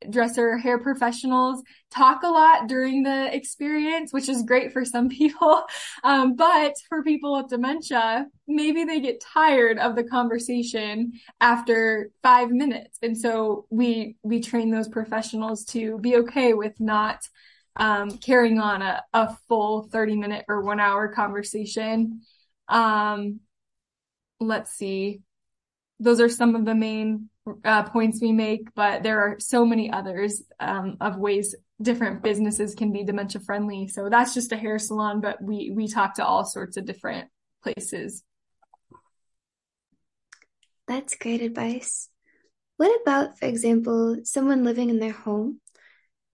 dresser 0.09 0.57
hair 0.57 0.77
professionals 0.77 1.61
talk 1.91 2.23
a 2.23 2.27
lot 2.27 2.67
during 2.67 3.03
the 3.03 3.33
experience, 3.35 4.13
which 4.13 4.29
is 4.29 4.43
great 4.43 4.71
for 4.71 4.85
some 4.85 5.09
people. 5.21 5.63
Um, 6.03 6.35
but 6.35 6.73
for 6.89 7.03
people 7.03 7.33
with 7.33 7.49
dementia, 7.49 8.27
maybe 8.47 8.83
they 8.83 8.99
get 8.99 9.21
tired 9.21 9.77
of 9.79 9.95
the 9.95 10.03
conversation 10.03 11.13
after 11.41 12.11
five 12.21 12.49
minutes. 12.49 12.97
And 13.01 13.17
so 13.17 13.65
we, 13.69 14.17
we 14.23 14.41
train 14.41 14.71
those 14.71 14.87
professionals 14.87 15.65
to 15.65 15.99
be 15.99 16.17
okay 16.17 16.53
with 16.53 16.79
not 16.79 17.21
um, 17.75 18.11
carrying 18.17 18.59
on 18.59 18.81
a, 18.81 19.03
a 19.13 19.35
full 19.47 19.83
30 19.83 20.15
minute 20.15 20.45
or 20.47 20.61
one 20.61 20.79
hour 20.79 21.07
conversation. 21.09 22.21
Um, 22.67 23.39
let's 24.39 24.71
see. 24.71 25.21
Those 25.99 26.19
are 26.19 26.29
some 26.29 26.55
of 26.55 26.65
the 26.65 26.75
main 26.75 27.29
uh, 27.63 27.83
points 27.83 28.21
we 28.21 28.31
make, 28.31 28.73
but 28.75 29.03
there 29.03 29.19
are 29.19 29.39
so 29.39 29.65
many 29.65 29.91
others 29.91 30.43
um, 30.59 30.97
of 31.01 31.17
ways 31.17 31.55
different 31.81 32.23
businesses 32.23 32.75
can 32.75 32.91
be 32.91 33.03
dementia 33.03 33.41
friendly. 33.41 33.87
So 33.87 34.09
that's 34.09 34.33
just 34.33 34.51
a 34.51 34.57
hair 34.57 34.79
salon, 34.79 35.21
but 35.21 35.41
we 35.41 35.71
we 35.73 35.87
talk 35.87 36.15
to 36.15 36.25
all 36.25 36.45
sorts 36.45 36.77
of 36.77 36.85
different 36.85 37.29
places. 37.63 38.23
That's 40.87 41.17
great 41.17 41.41
advice. 41.41 42.09
What 42.77 43.01
about, 43.01 43.39
for 43.39 43.45
example, 43.45 44.17
someone 44.23 44.63
living 44.63 44.89
in 44.89 44.99
their 44.99 45.11
home 45.11 45.59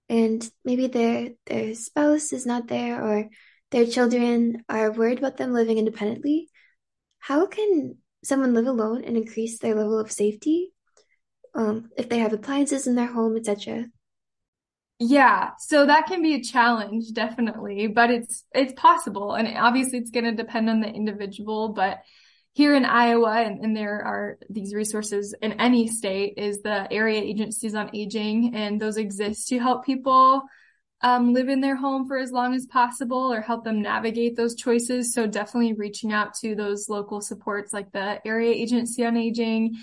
and 0.10 0.48
maybe 0.64 0.88
their 0.88 1.32
their 1.46 1.74
spouse 1.76 2.34
is 2.34 2.46
not 2.46 2.68
there 2.68 3.04
or 3.04 3.30
their 3.72 3.86
children 3.88 4.64
are 4.70 4.92
worried 4.92 5.20
about 5.20 5.38
them 5.38 5.54
living 5.54 5.78
independently? 5.78 6.50
How 7.20 7.48
can 7.48 7.98
someone 8.24 8.54
live 8.54 8.68
alone 8.68 9.04
and 9.04 9.18
increase 9.18 9.60
their 9.60 9.76
level 9.76 10.00
of 10.00 10.12
safety 10.12 10.73
um, 11.56 11.90
if 11.98 12.10
they 12.10 12.20
have 12.20 12.34
appliances 12.34 12.88
in 12.88 12.96
their 12.96 13.12
home, 13.12 13.38
etc. 13.38 13.86
Yeah, 15.00 15.52
so 15.60 15.86
that 15.86 16.08
can 16.08 16.22
be 16.22 16.36
a 16.36 16.44
challenge, 16.44 17.12
definitely, 17.14 17.88
but 17.88 18.10
it's 18.10 18.46
it's 18.54 18.74
possible, 18.74 19.34
and 19.34 19.48
obviously 19.58 20.00
it's 20.00 20.12
going 20.12 20.26
to 20.26 20.36
depend 20.36 20.70
on 20.70 20.80
the 20.80 20.88
individual. 20.88 21.70
But 21.70 22.00
here 22.54 22.76
in 22.76 22.86
Iowa, 22.86 23.42
and, 23.42 23.66
and 23.66 23.76
there 23.76 24.02
are 24.06 24.38
these 24.50 24.74
resources 24.74 25.36
in 25.42 25.54
any 25.54 25.88
state, 25.88 26.36
is 26.38 26.62
the 26.62 26.92
area 26.92 27.20
agencies 27.20 27.76
on 27.76 27.90
aging, 27.94 28.56
and 28.56 28.80
those 28.80 28.98
exist 28.98 29.48
to 29.50 29.60
help 29.60 29.86
people 29.86 30.44
um, 31.02 31.34
live 31.34 31.50
in 31.50 31.60
their 31.60 31.76
home 31.76 32.08
for 32.08 32.18
as 32.18 32.32
long 32.32 32.54
as 32.54 32.66
possible 32.66 33.34
or 33.34 33.42
help 33.42 33.66
them 33.66 33.82
navigate 33.82 34.38
those 34.38 34.56
choices. 34.56 35.14
So 35.14 35.28
definitely 35.28 35.74
reaching 35.74 36.14
out 36.14 36.34
to 36.36 36.56
those 36.56 36.88
local 36.88 37.20
supports 37.20 37.74
like 37.74 37.92
the 37.92 38.26
area 38.26 38.52
agency 38.52 39.06
on 39.06 39.18
aging 39.18 39.76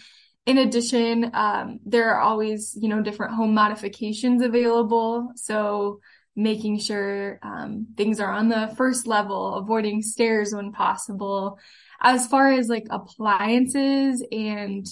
in 0.50 0.58
addition, 0.58 1.30
um, 1.32 1.78
there 1.86 2.12
are 2.12 2.20
always, 2.20 2.76
you 2.80 2.88
know, 2.88 3.00
different 3.00 3.34
home 3.34 3.54
modifications 3.54 4.42
available. 4.42 5.30
So 5.36 6.00
making 6.34 6.80
sure 6.80 7.38
um, 7.42 7.86
things 7.96 8.18
are 8.18 8.32
on 8.32 8.48
the 8.48 8.74
first 8.76 9.06
level, 9.06 9.54
avoiding 9.54 10.02
stairs 10.02 10.52
when 10.52 10.72
possible. 10.72 11.56
As 12.00 12.26
far 12.26 12.50
as 12.52 12.68
like 12.68 12.86
appliances 12.90 14.24
and 14.32 14.84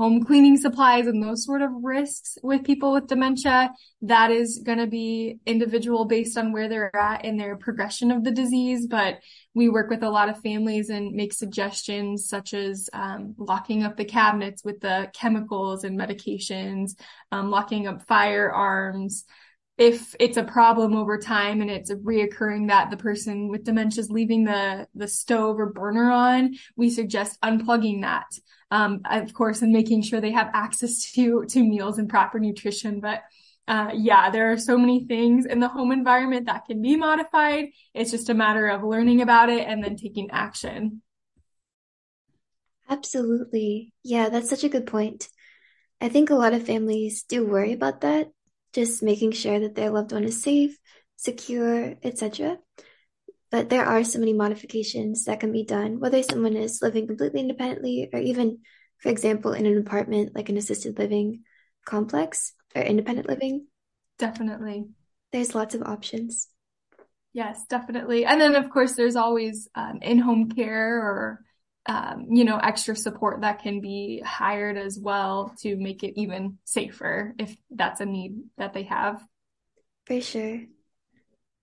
home 0.00 0.24
cleaning 0.24 0.56
supplies 0.56 1.06
and 1.06 1.22
those 1.22 1.44
sort 1.44 1.60
of 1.60 1.70
risks 1.82 2.38
with 2.42 2.64
people 2.64 2.90
with 2.90 3.06
dementia, 3.06 3.70
that 4.00 4.30
is 4.30 4.62
going 4.64 4.78
to 4.78 4.86
be 4.86 5.38
individual 5.44 6.06
based 6.06 6.38
on 6.38 6.52
where 6.52 6.70
they're 6.70 6.96
at 6.96 7.22
in 7.22 7.36
their 7.36 7.54
progression 7.54 8.10
of 8.10 8.24
the 8.24 8.30
disease. 8.30 8.86
But 8.86 9.18
we 9.52 9.68
work 9.68 9.90
with 9.90 10.02
a 10.02 10.08
lot 10.08 10.30
of 10.30 10.40
families 10.40 10.88
and 10.88 11.12
make 11.12 11.34
suggestions 11.34 12.26
such 12.26 12.54
as 12.54 12.88
um, 12.94 13.34
locking 13.36 13.82
up 13.82 13.98
the 13.98 14.06
cabinets 14.06 14.64
with 14.64 14.80
the 14.80 15.10
chemicals 15.12 15.84
and 15.84 16.00
medications, 16.00 16.92
um, 17.30 17.50
locking 17.50 17.86
up 17.86 18.00
firearms. 18.06 19.26
If 19.80 20.14
it's 20.20 20.36
a 20.36 20.44
problem 20.44 20.94
over 20.94 21.18
time 21.18 21.60
and 21.60 21.70
it's 21.70 21.90
reoccurring 21.90 22.68
that 22.68 22.90
the 22.90 22.96
person 22.96 23.48
with 23.48 23.64
dementia 23.64 24.02
is 24.02 24.10
leaving 24.10 24.44
the, 24.44 24.86
the 24.94 25.08
stove 25.08 25.58
or 25.58 25.72
burner 25.72 26.10
on, 26.12 26.54
we 26.76 26.90
suggest 26.90 27.40
unplugging 27.40 28.02
that 28.02 28.26
um, 28.70 29.00
of 29.04 29.34
course, 29.34 29.62
and 29.62 29.72
making 29.72 30.02
sure 30.02 30.20
they 30.20 30.30
have 30.30 30.50
access 30.54 31.10
to 31.12 31.44
to 31.46 31.62
meals 31.62 31.98
and 31.98 32.08
proper 32.08 32.38
nutrition. 32.38 33.00
But 33.00 33.22
uh, 33.66 33.90
yeah, 33.94 34.30
there 34.30 34.52
are 34.52 34.58
so 34.58 34.78
many 34.78 35.04
things 35.04 35.46
in 35.46 35.60
the 35.60 35.68
home 35.68 35.92
environment 35.92 36.46
that 36.46 36.66
can 36.66 36.80
be 36.80 36.96
modified. 36.96 37.66
It's 37.94 38.10
just 38.10 38.28
a 38.28 38.34
matter 38.34 38.68
of 38.68 38.82
learning 38.82 39.22
about 39.22 39.50
it 39.50 39.66
and 39.66 39.82
then 39.82 39.96
taking 39.96 40.30
action. 40.30 41.02
Absolutely. 42.88 43.92
Yeah, 44.02 44.28
that's 44.28 44.50
such 44.50 44.64
a 44.64 44.68
good 44.68 44.86
point. 44.86 45.28
I 46.00 46.08
think 46.08 46.30
a 46.30 46.34
lot 46.34 46.54
of 46.54 46.64
families 46.66 47.22
do 47.22 47.46
worry 47.46 47.72
about 47.72 48.00
that, 48.00 48.30
just 48.72 49.02
making 49.02 49.32
sure 49.32 49.60
that 49.60 49.74
their 49.74 49.90
loved 49.90 50.12
one 50.12 50.24
is 50.24 50.42
safe, 50.42 50.78
secure, 51.16 51.94
etc. 52.02 52.58
But 53.50 53.68
there 53.68 53.84
are 53.84 54.04
so 54.04 54.18
many 54.18 54.32
modifications 54.32 55.24
that 55.24 55.40
can 55.40 55.52
be 55.52 55.64
done, 55.64 55.98
whether 55.98 56.22
someone 56.22 56.56
is 56.56 56.80
living 56.82 57.06
completely 57.06 57.40
independently 57.40 58.08
or 58.12 58.20
even, 58.20 58.58
for 58.98 59.08
example, 59.08 59.52
in 59.52 59.66
an 59.66 59.78
apartment 59.78 60.34
like 60.34 60.48
an 60.48 60.56
assisted 60.56 60.98
living 60.98 61.42
complex 61.84 62.52
or 62.74 62.82
independent 62.82 63.28
living. 63.28 63.66
Definitely. 64.18 64.86
There's 65.32 65.54
lots 65.54 65.74
of 65.74 65.82
options. 65.82 66.48
Yes, 67.32 67.64
definitely. 67.68 68.24
And 68.24 68.40
then, 68.40 68.54
of 68.54 68.70
course, 68.70 68.94
there's 68.94 69.16
always 69.16 69.68
um, 69.74 69.98
in 70.02 70.18
home 70.18 70.50
care 70.50 70.98
or, 70.98 71.44
um, 71.86 72.26
you 72.30 72.44
know, 72.44 72.58
extra 72.58 72.94
support 72.94 73.40
that 73.40 73.62
can 73.62 73.80
be 73.80 74.22
hired 74.24 74.76
as 74.76 74.98
well 74.98 75.54
to 75.60 75.76
make 75.76 76.02
it 76.02 76.20
even 76.20 76.58
safer 76.64 77.34
if 77.38 77.56
that's 77.70 78.00
a 78.00 78.06
need 78.06 78.36
that 78.58 78.74
they 78.74 78.84
have. 78.84 79.22
For 80.06 80.20
sure. 80.20 80.62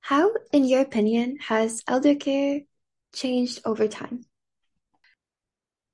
How, 0.02 0.32
in 0.52 0.66
your 0.66 0.82
opinion, 0.82 1.38
has 1.42 1.84
elder 1.88 2.16
care 2.16 2.62
changed 3.14 3.62
over 3.66 3.88
time? 3.88 4.26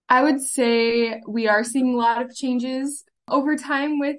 I 0.08 0.22
would 0.24 0.42
say 0.42 1.22
we 1.27 1.48
are 1.48 1.63
seeing 1.63 1.94
a 1.94 1.98
lot 1.98 2.22
of 2.22 2.36
changes 2.36 3.03
over 3.27 3.56
time 3.56 4.00
with 4.00 4.18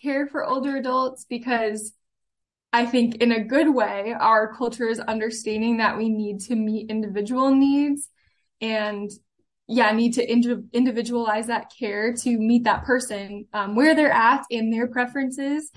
care 0.00 0.26
for 0.26 0.44
older 0.44 0.76
adults 0.76 1.26
because 1.28 1.92
I 2.72 2.86
think 2.86 3.16
in 3.16 3.32
a 3.32 3.44
good 3.44 3.74
way, 3.74 4.14
our 4.18 4.54
culture 4.54 4.88
is 4.88 5.00
understanding 5.00 5.78
that 5.78 5.98
we 5.98 6.08
need 6.08 6.40
to 6.40 6.54
meet 6.54 6.90
individual 6.90 7.54
needs 7.54 8.08
and 8.60 9.10
yeah, 9.68 9.86
I 9.86 9.92
need 9.92 10.14
to 10.14 10.30
ind- 10.32 10.68
individualize 10.72 11.48
that 11.48 11.72
care 11.76 12.12
to 12.12 12.38
meet 12.38 12.64
that 12.64 12.84
person 12.84 13.46
um, 13.52 13.74
where 13.74 13.94
they're 13.94 14.12
at 14.12 14.44
in 14.48 14.70
their 14.70 14.86
preferences. 14.86 15.70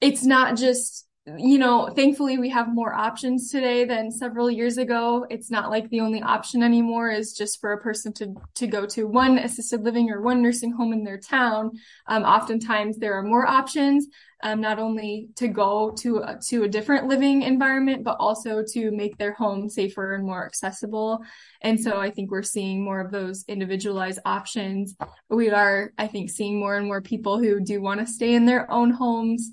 It's 0.00 0.24
not 0.24 0.56
just 0.56 1.05
you 1.36 1.58
know, 1.58 1.88
thankfully 1.88 2.38
we 2.38 2.50
have 2.50 2.72
more 2.72 2.94
options 2.94 3.50
today 3.50 3.84
than 3.84 4.12
several 4.12 4.48
years 4.48 4.78
ago. 4.78 5.26
It's 5.28 5.50
not 5.50 5.70
like 5.70 5.90
the 5.90 6.00
only 6.00 6.22
option 6.22 6.62
anymore 6.62 7.10
is 7.10 7.32
just 7.32 7.60
for 7.60 7.72
a 7.72 7.80
person 7.80 8.12
to 8.14 8.34
to 8.54 8.68
go 8.68 8.86
to 8.86 9.08
one 9.08 9.38
assisted 9.38 9.82
living 9.82 10.08
or 10.10 10.20
one 10.20 10.40
nursing 10.40 10.70
home 10.70 10.92
in 10.92 11.02
their 11.02 11.18
town. 11.18 11.72
Um, 12.06 12.22
oftentimes 12.22 12.98
there 12.98 13.14
are 13.14 13.24
more 13.24 13.44
options, 13.44 14.06
um, 14.44 14.60
not 14.60 14.78
only 14.78 15.30
to 15.34 15.48
go 15.48 15.90
to 15.98 16.18
a, 16.18 16.38
to 16.46 16.62
a 16.62 16.68
different 16.68 17.08
living 17.08 17.42
environment, 17.42 18.04
but 18.04 18.18
also 18.20 18.62
to 18.74 18.92
make 18.92 19.18
their 19.18 19.32
home 19.32 19.68
safer 19.68 20.14
and 20.14 20.24
more 20.24 20.46
accessible. 20.46 21.24
And 21.60 21.80
so 21.80 21.98
I 21.98 22.10
think 22.10 22.30
we're 22.30 22.44
seeing 22.44 22.84
more 22.84 23.00
of 23.00 23.10
those 23.10 23.44
individualized 23.48 24.20
options. 24.24 24.94
We 25.28 25.50
are, 25.50 25.92
I 25.98 26.06
think, 26.06 26.30
seeing 26.30 26.60
more 26.60 26.76
and 26.76 26.86
more 26.86 27.02
people 27.02 27.40
who 27.40 27.58
do 27.58 27.82
want 27.82 27.98
to 27.98 28.06
stay 28.06 28.34
in 28.34 28.46
their 28.46 28.70
own 28.70 28.92
homes 28.92 29.50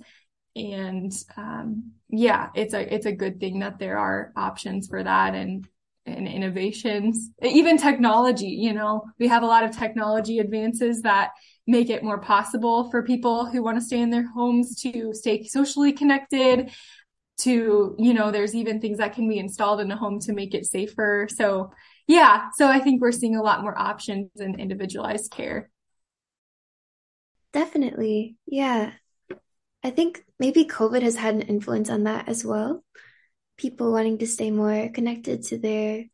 and 0.55 1.11
um, 1.37 1.91
yeah, 2.09 2.49
it's 2.55 2.73
a 2.73 2.93
it's 2.93 3.05
a 3.05 3.11
good 3.11 3.39
thing 3.39 3.59
that 3.59 3.79
there 3.79 3.97
are 3.97 4.31
options 4.35 4.87
for 4.87 5.03
that 5.03 5.33
and 5.35 5.67
and 6.05 6.27
innovations, 6.27 7.29
even 7.41 7.77
technology. 7.77 8.47
You 8.47 8.73
know, 8.73 9.03
we 9.19 9.27
have 9.27 9.43
a 9.43 9.47
lot 9.47 9.63
of 9.63 9.77
technology 9.77 10.39
advances 10.39 11.01
that 11.03 11.31
make 11.65 11.89
it 11.89 12.03
more 12.03 12.19
possible 12.19 12.89
for 12.91 13.03
people 13.03 13.45
who 13.45 13.63
want 13.63 13.77
to 13.77 13.85
stay 13.85 14.01
in 14.01 14.09
their 14.09 14.27
homes 14.31 14.79
to 14.81 15.13
stay 15.13 15.43
socially 15.43 15.93
connected. 15.93 16.71
To 17.39 17.95
you 17.97 18.13
know, 18.13 18.29
there's 18.31 18.53
even 18.53 18.79
things 18.79 18.99
that 18.99 19.13
can 19.13 19.27
be 19.27 19.39
installed 19.39 19.79
in 19.81 19.91
a 19.91 19.97
home 19.97 20.19
to 20.21 20.33
make 20.33 20.53
it 20.53 20.67
safer. 20.67 21.27
So 21.35 21.71
yeah, 22.07 22.49
so 22.55 22.67
I 22.67 22.79
think 22.79 23.01
we're 23.01 23.11
seeing 23.11 23.35
a 23.35 23.41
lot 23.41 23.61
more 23.63 23.77
options 23.77 24.29
in 24.37 24.59
individualized 24.59 25.31
care. 25.31 25.71
Definitely. 27.53 28.35
Yeah. 28.45 28.93
I 29.83 29.89
think 29.89 30.23
maybe 30.39 30.65
COVID 30.65 31.01
has 31.01 31.15
had 31.15 31.35
an 31.35 31.41
influence 31.41 31.89
on 31.89 32.03
that 32.05 32.29
as 32.29 32.45
well. 32.45 32.83
People 33.57 33.91
wanting 33.91 34.17
to 34.19 34.27
stay 34.27 34.49
more 34.49 34.89
connected 34.89 35.43
to 35.43 35.57
their 35.57 36.05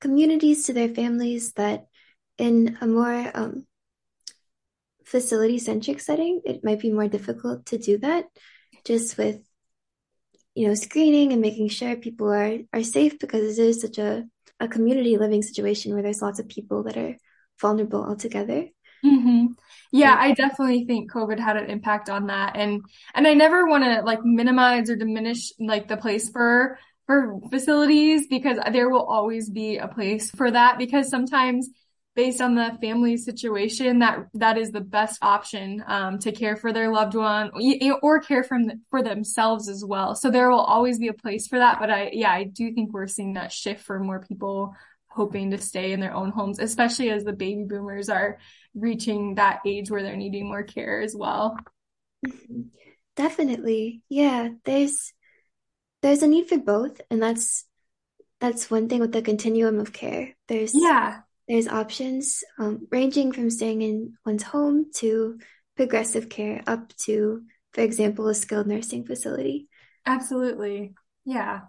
communities, 0.00 0.66
to 0.66 0.72
their 0.72 0.88
families, 0.88 1.52
that 1.52 1.86
in 2.38 2.76
a 2.80 2.86
more 2.86 3.30
um, 3.34 3.66
facility 5.04 5.58
centric 5.58 6.00
setting, 6.00 6.40
it 6.44 6.64
might 6.64 6.80
be 6.80 6.90
more 6.90 7.08
difficult 7.08 7.66
to 7.66 7.78
do 7.78 7.98
that 7.98 8.24
just 8.84 9.16
with, 9.16 9.40
you 10.54 10.66
know, 10.66 10.74
screening 10.74 11.32
and 11.32 11.40
making 11.40 11.68
sure 11.68 11.94
people 11.96 12.32
are, 12.32 12.58
are 12.72 12.82
safe 12.82 13.18
because 13.18 13.58
it 13.58 13.64
is 13.64 13.80
such 13.80 13.98
a, 13.98 14.24
a 14.58 14.66
community 14.66 15.16
living 15.16 15.42
situation 15.42 15.92
where 15.92 16.02
there's 16.02 16.22
lots 16.22 16.40
of 16.40 16.48
people 16.48 16.82
that 16.82 16.96
are 16.96 17.16
vulnerable 17.60 18.04
altogether. 18.04 18.66
Mm-hmm. 19.04 19.46
Yeah, 19.90 20.16
I 20.18 20.32
definitely 20.32 20.84
think 20.84 21.10
COVID 21.12 21.38
had 21.38 21.56
an 21.56 21.68
impact 21.68 22.08
on 22.08 22.28
that. 22.28 22.56
And 22.56 22.82
and 23.14 23.26
I 23.26 23.34
never 23.34 23.66
want 23.66 23.84
to 23.84 24.02
like 24.02 24.24
minimize 24.24 24.88
or 24.88 24.96
diminish 24.96 25.52
like 25.58 25.88
the 25.88 25.96
place 25.96 26.30
for 26.30 26.78
for 27.06 27.40
facilities 27.50 28.28
because 28.28 28.58
there 28.72 28.88
will 28.88 29.04
always 29.04 29.50
be 29.50 29.78
a 29.78 29.88
place 29.88 30.30
for 30.30 30.50
that 30.50 30.78
because 30.78 31.08
sometimes 31.10 31.68
based 32.14 32.40
on 32.40 32.54
the 32.54 32.76
family 32.80 33.16
situation 33.16 34.00
that 34.00 34.26
that 34.34 34.56
is 34.56 34.70
the 34.70 34.80
best 34.80 35.18
option 35.22 35.82
um, 35.86 36.18
to 36.18 36.30
care 36.30 36.56
for 36.56 36.72
their 36.72 36.92
loved 36.92 37.14
one 37.14 37.50
or 38.02 38.20
care 38.20 38.44
from 38.44 38.70
for 38.90 39.02
themselves 39.02 39.68
as 39.68 39.82
well 39.84 40.14
so 40.14 40.30
there 40.30 40.50
will 40.50 40.60
always 40.60 40.98
be 40.98 41.08
a 41.08 41.14
place 41.14 41.46
for 41.48 41.58
that 41.58 41.80
but 41.80 41.90
i 41.90 42.10
yeah 42.12 42.30
i 42.30 42.44
do 42.44 42.70
think 42.72 42.92
we're 42.92 43.06
seeing 43.06 43.32
that 43.32 43.50
shift 43.50 43.82
for 43.82 43.98
more 43.98 44.20
people 44.20 44.74
hoping 45.14 45.50
to 45.50 45.58
stay 45.58 45.92
in 45.92 46.00
their 46.00 46.14
own 46.14 46.30
homes 46.30 46.58
especially 46.58 47.10
as 47.10 47.24
the 47.24 47.32
baby 47.32 47.64
boomers 47.64 48.08
are 48.08 48.38
reaching 48.74 49.34
that 49.34 49.60
age 49.66 49.90
where 49.90 50.02
they're 50.02 50.16
needing 50.16 50.46
more 50.46 50.62
care 50.62 51.00
as 51.00 51.14
well 51.14 51.56
mm-hmm. 52.26 52.62
definitely 53.16 54.02
yeah 54.08 54.48
there's 54.64 55.12
there's 56.02 56.22
a 56.22 56.26
need 56.26 56.48
for 56.48 56.58
both 56.58 57.00
and 57.10 57.22
that's 57.22 57.66
that's 58.40 58.70
one 58.70 58.88
thing 58.88 59.00
with 59.00 59.12
the 59.12 59.22
continuum 59.22 59.78
of 59.78 59.92
care 59.92 60.34
there's 60.48 60.72
yeah 60.74 61.20
there's 61.48 61.68
options 61.68 62.44
um, 62.58 62.86
ranging 62.90 63.32
from 63.32 63.50
staying 63.50 63.82
in 63.82 64.14
one's 64.24 64.42
home 64.42 64.86
to 64.94 65.38
progressive 65.76 66.28
care 66.28 66.62
up 66.66 66.94
to, 66.96 67.42
for 67.72 67.80
example, 67.80 68.28
a 68.28 68.34
skilled 68.34 68.66
nursing 68.66 69.04
facility. 69.04 69.68
Absolutely. 70.06 70.94
Yeah. 71.24 71.62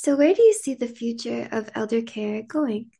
So, 0.00 0.14
where 0.14 0.32
do 0.32 0.40
you 0.40 0.52
see 0.52 0.74
the 0.74 0.86
future 0.86 1.48
of 1.50 1.70
elder 1.74 2.02
care 2.02 2.42
going? 2.42 2.92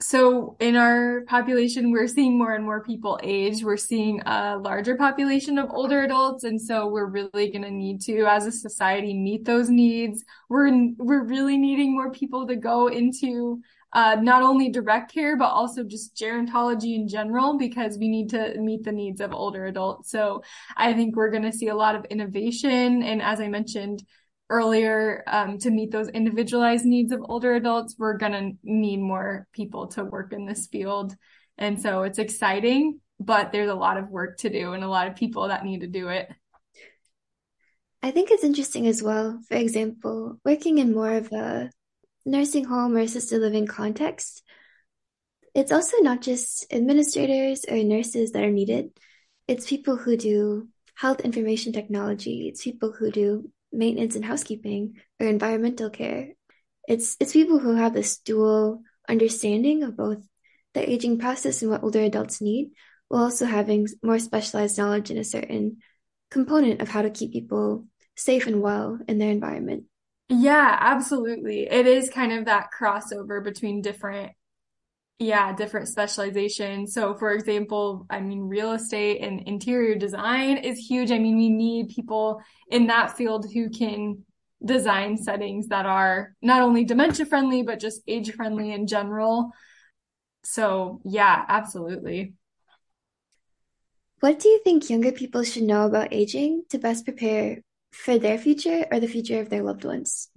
so 0.00 0.56
in 0.60 0.76
our 0.76 1.20
population, 1.26 1.92
we're 1.92 2.08
seeing 2.08 2.38
more 2.38 2.54
and 2.54 2.64
more 2.64 2.82
people 2.82 3.20
age. 3.22 3.62
We're 3.62 3.76
seeing 3.76 4.20
a 4.22 4.56
larger 4.56 4.96
population 4.96 5.58
of 5.58 5.70
older 5.70 6.02
adults. 6.02 6.44
And 6.44 6.60
so 6.60 6.88
we're 6.88 7.06
really 7.06 7.50
going 7.50 7.62
to 7.62 7.70
need 7.70 8.00
to, 8.02 8.24
as 8.24 8.46
a 8.46 8.52
society, 8.52 9.12
meet 9.12 9.44
those 9.44 9.68
needs. 9.68 10.24
We're, 10.48 10.70
we're 10.96 11.24
really 11.24 11.58
needing 11.58 11.92
more 11.92 12.10
people 12.10 12.46
to 12.46 12.56
go 12.56 12.88
into 12.88 13.60
uh, 13.92 14.16
not 14.20 14.42
only 14.42 14.70
direct 14.70 15.12
care, 15.12 15.36
but 15.36 15.50
also 15.50 15.84
just 15.84 16.16
gerontology 16.16 16.94
in 16.94 17.06
general, 17.06 17.58
because 17.58 17.98
we 17.98 18.08
need 18.08 18.30
to 18.30 18.58
meet 18.58 18.84
the 18.84 18.92
needs 18.92 19.20
of 19.20 19.32
older 19.32 19.66
adults. 19.66 20.10
So 20.10 20.42
I 20.76 20.94
think 20.94 21.14
we're 21.14 21.30
going 21.30 21.42
to 21.42 21.52
see 21.52 21.68
a 21.68 21.76
lot 21.76 21.94
of 21.94 22.04
innovation. 22.06 23.02
And 23.02 23.20
as 23.20 23.40
I 23.40 23.48
mentioned, 23.48 24.02
earlier 24.50 25.22
um, 25.26 25.58
to 25.58 25.70
meet 25.70 25.92
those 25.92 26.08
individualized 26.08 26.84
needs 26.84 27.12
of 27.12 27.24
older 27.24 27.54
adults, 27.54 27.94
we're 27.96 28.18
going 28.18 28.32
to 28.32 28.52
need 28.62 28.98
more 28.98 29.46
people 29.52 29.86
to 29.86 30.04
work 30.04 30.32
in 30.32 30.44
this 30.44 30.66
field. 30.66 31.14
And 31.56 31.80
so 31.80 32.02
it's 32.02 32.18
exciting, 32.18 33.00
but 33.18 33.52
there's 33.52 33.70
a 33.70 33.74
lot 33.74 33.96
of 33.96 34.10
work 34.10 34.38
to 34.38 34.50
do 34.50 34.72
and 34.72 34.82
a 34.82 34.88
lot 34.88 35.06
of 35.06 35.14
people 35.14 35.48
that 35.48 35.64
need 35.64 35.80
to 35.80 35.86
do 35.86 36.08
it. 36.08 36.28
I 38.02 38.10
think 38.10 38.30
it's 38.30 38.44
interesting 38.44 38.86
as 38.86 39.02
well. 39.02 39.40
For 39.48 39.56
example, 39.56 40.40
working 40.44 40.78
in 40.78 40.94
more 40.94 41.12
of 41.12 41.30
a 41.32 41.70
nursing 42.26 42.64
home 42.64 42.96
or 42.96 43.00
assisted 43.00 43.40
living 43.40 43.66
context, 43.66 44.42
it's 45.54 45.72
also 45.72 45.98
not 45.98 46.22
just 46.22 46.72
administrators 46.72 47.64
or 47.68 47.76
nurses 47.84 48.32
that 48.32 48.42
are 48.42 48.50
needed. 48.50 48.90
It's 49.46 49.68
people 49.68 49.96
who 49.96 50.16
do 50.16 50.68
health 50.94 51.20
information 51.20 51.72
technology. 51.72 52.48
It's 52.48 52.64
people 52.64 52.92
who 52.92 53.10
do 53.10 53.50
maintenance 53.72 54.16
and 54.16 54.24
housekeeping 54.24 54.94
or 55.18 55.26
environmental 55.26 55.90
care. 55.90 56.34
It's 56.88 57.16
it's 57.20 57.32
people 57.32 57.58
who 57.58 57.74
have 57.74 57.94
this 57.94 58.18
dual 58.18 58.82
understanding 59.08 59.82
of 59.82 59.96
both 59.96 60.18
the 60.74 60.88
aging 60.88 61.18
process 61.18 61.62
and 61.62 61.70
what 61.70 61.82
older 61.82 62.00
adults 62.00 62.40
need, 62.40 62.70
while 63.08 63.24
also 63.24 63.46
having 63.46 63.86
more 64.02 64.18
specialized 64.18 64.78
knowledge 64.78 65.10
in 65.10 65.18
a 65.18 65.24
certain 65.24 65.78
component 66.30 66.80
of 66.80 66.88
how 66.88 67.02
to 67.02 67.10
keep 67.10 67.32
people 67.32 67.86
safe 68.16 68.46
and 68.46 68.62
well 68.62 68.98
in 69.08 69.18
their 69.18 69.30
environment. 69.30 69.84
Yeah, 70.28 70.76
absolutely. 70.80 71.68
It 71.68 71.86
is 71.86 72.08
kind 72.08 72.32
of 72.32 72.44
that 72.44 72.68
crossover 72.78 73.42
between 73.42 73.82
different 73.82 74.32
yeah, 75.20 75.54
different 75.54 75.86
specializations 75.86 76.94
So 76.94 77.14
for 77.14 77.32
example, 77.32 78.06
I 78.08 78.20
mean, 78.20 78.48
real 78.48 78.72
estate 78.72 79.20
and 79.20 79.42
interior 79.46 79.94
design 79.94 80.56
is 80.56 80.78
huge. 80.78 81.12
I 81.12 81.18
mean, 81.18 81.36
we 81.36 81.50
need 81.50 81.90
people 81.90 82.40
in 82.70 82.86
that 82.86 83.18
field 83.18 83.46
who 83.52 83.68
can 83.68 84.24
design 84.64 85.18
settings 85.18 85.68
that 85.68 85.84
are 85.84 86.34
not 86.40 86.62
only 86.62 86.84
dementia 86.84 87.26
friendly, 87.26 87.62
but 87.62 87.80
just 87.80 88.00
age 88.08 88.32
friendly 88.32 88.72
in 88.72 88.86
general. 88.86 89.50
So 90.42 91.02
yeah, 91.04 91.44
absolutely. 91.48 92.32
What 94.20 94.38
do 94.38 94.48
you 94.48 94.60
think 94.64 94.88
younger 94.88 95.12
people 95.12 95.42
should 95.42 95.64
know 95.64 95.84
about 95.84 96.14
aging 96.14 96.64
to 96.70 96.78
best 96.78 97.04
prepare 97.04 97.60
for 97.92 98.18
their 98.18 98.38
future 98.38 98.86
or 98.90 99.00
the 99.00 99.06
future 99.06 99.40
of 99.40 99.50
their 99.50 99.62
loved 99.62 99.84
ones? 99.84 100.30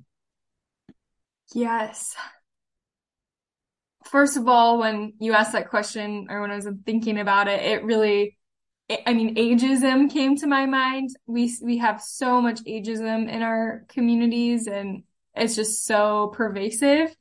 Yes 1.54 2.16
first 4.14 4.38
of 4.38 4.48
all, 4.48 4.78
when 4.78 5.14
you 5.20 5.34
asked 5.34 5.54
that 5.54 5.72
question 5.72 6.28
or 6.30 6.40
when 6.40 6.52
I 6.52 6.56
was 6.56 6.70
thinking 6.86 7.20
about 7.20 7.48
it, 7.48 7.64
it 7.64 7.84
really, 7.84 8.38
it, 8.88 9.00
I 9.08 9.14
mean, 9.16 9.36
ageism 9.36 10.08
came 10.14 10.38
to 10.38 10.46
my 10.46 10.68
mind. 10.68 11.10
We, 11.26 11.52
we 11.64 11.80
have 11.80 12.00
so 12.00 12.40
much 12.40 12.64
ageism 12.64 13.28
in 13.28 13.42
our 13.42 13.86
communities 13.90 14.68
and 14.68 15.02
it's 15.34 15.56
just 15.56 15.88
so 15.88 16.32
pervasive. 16.36 17.16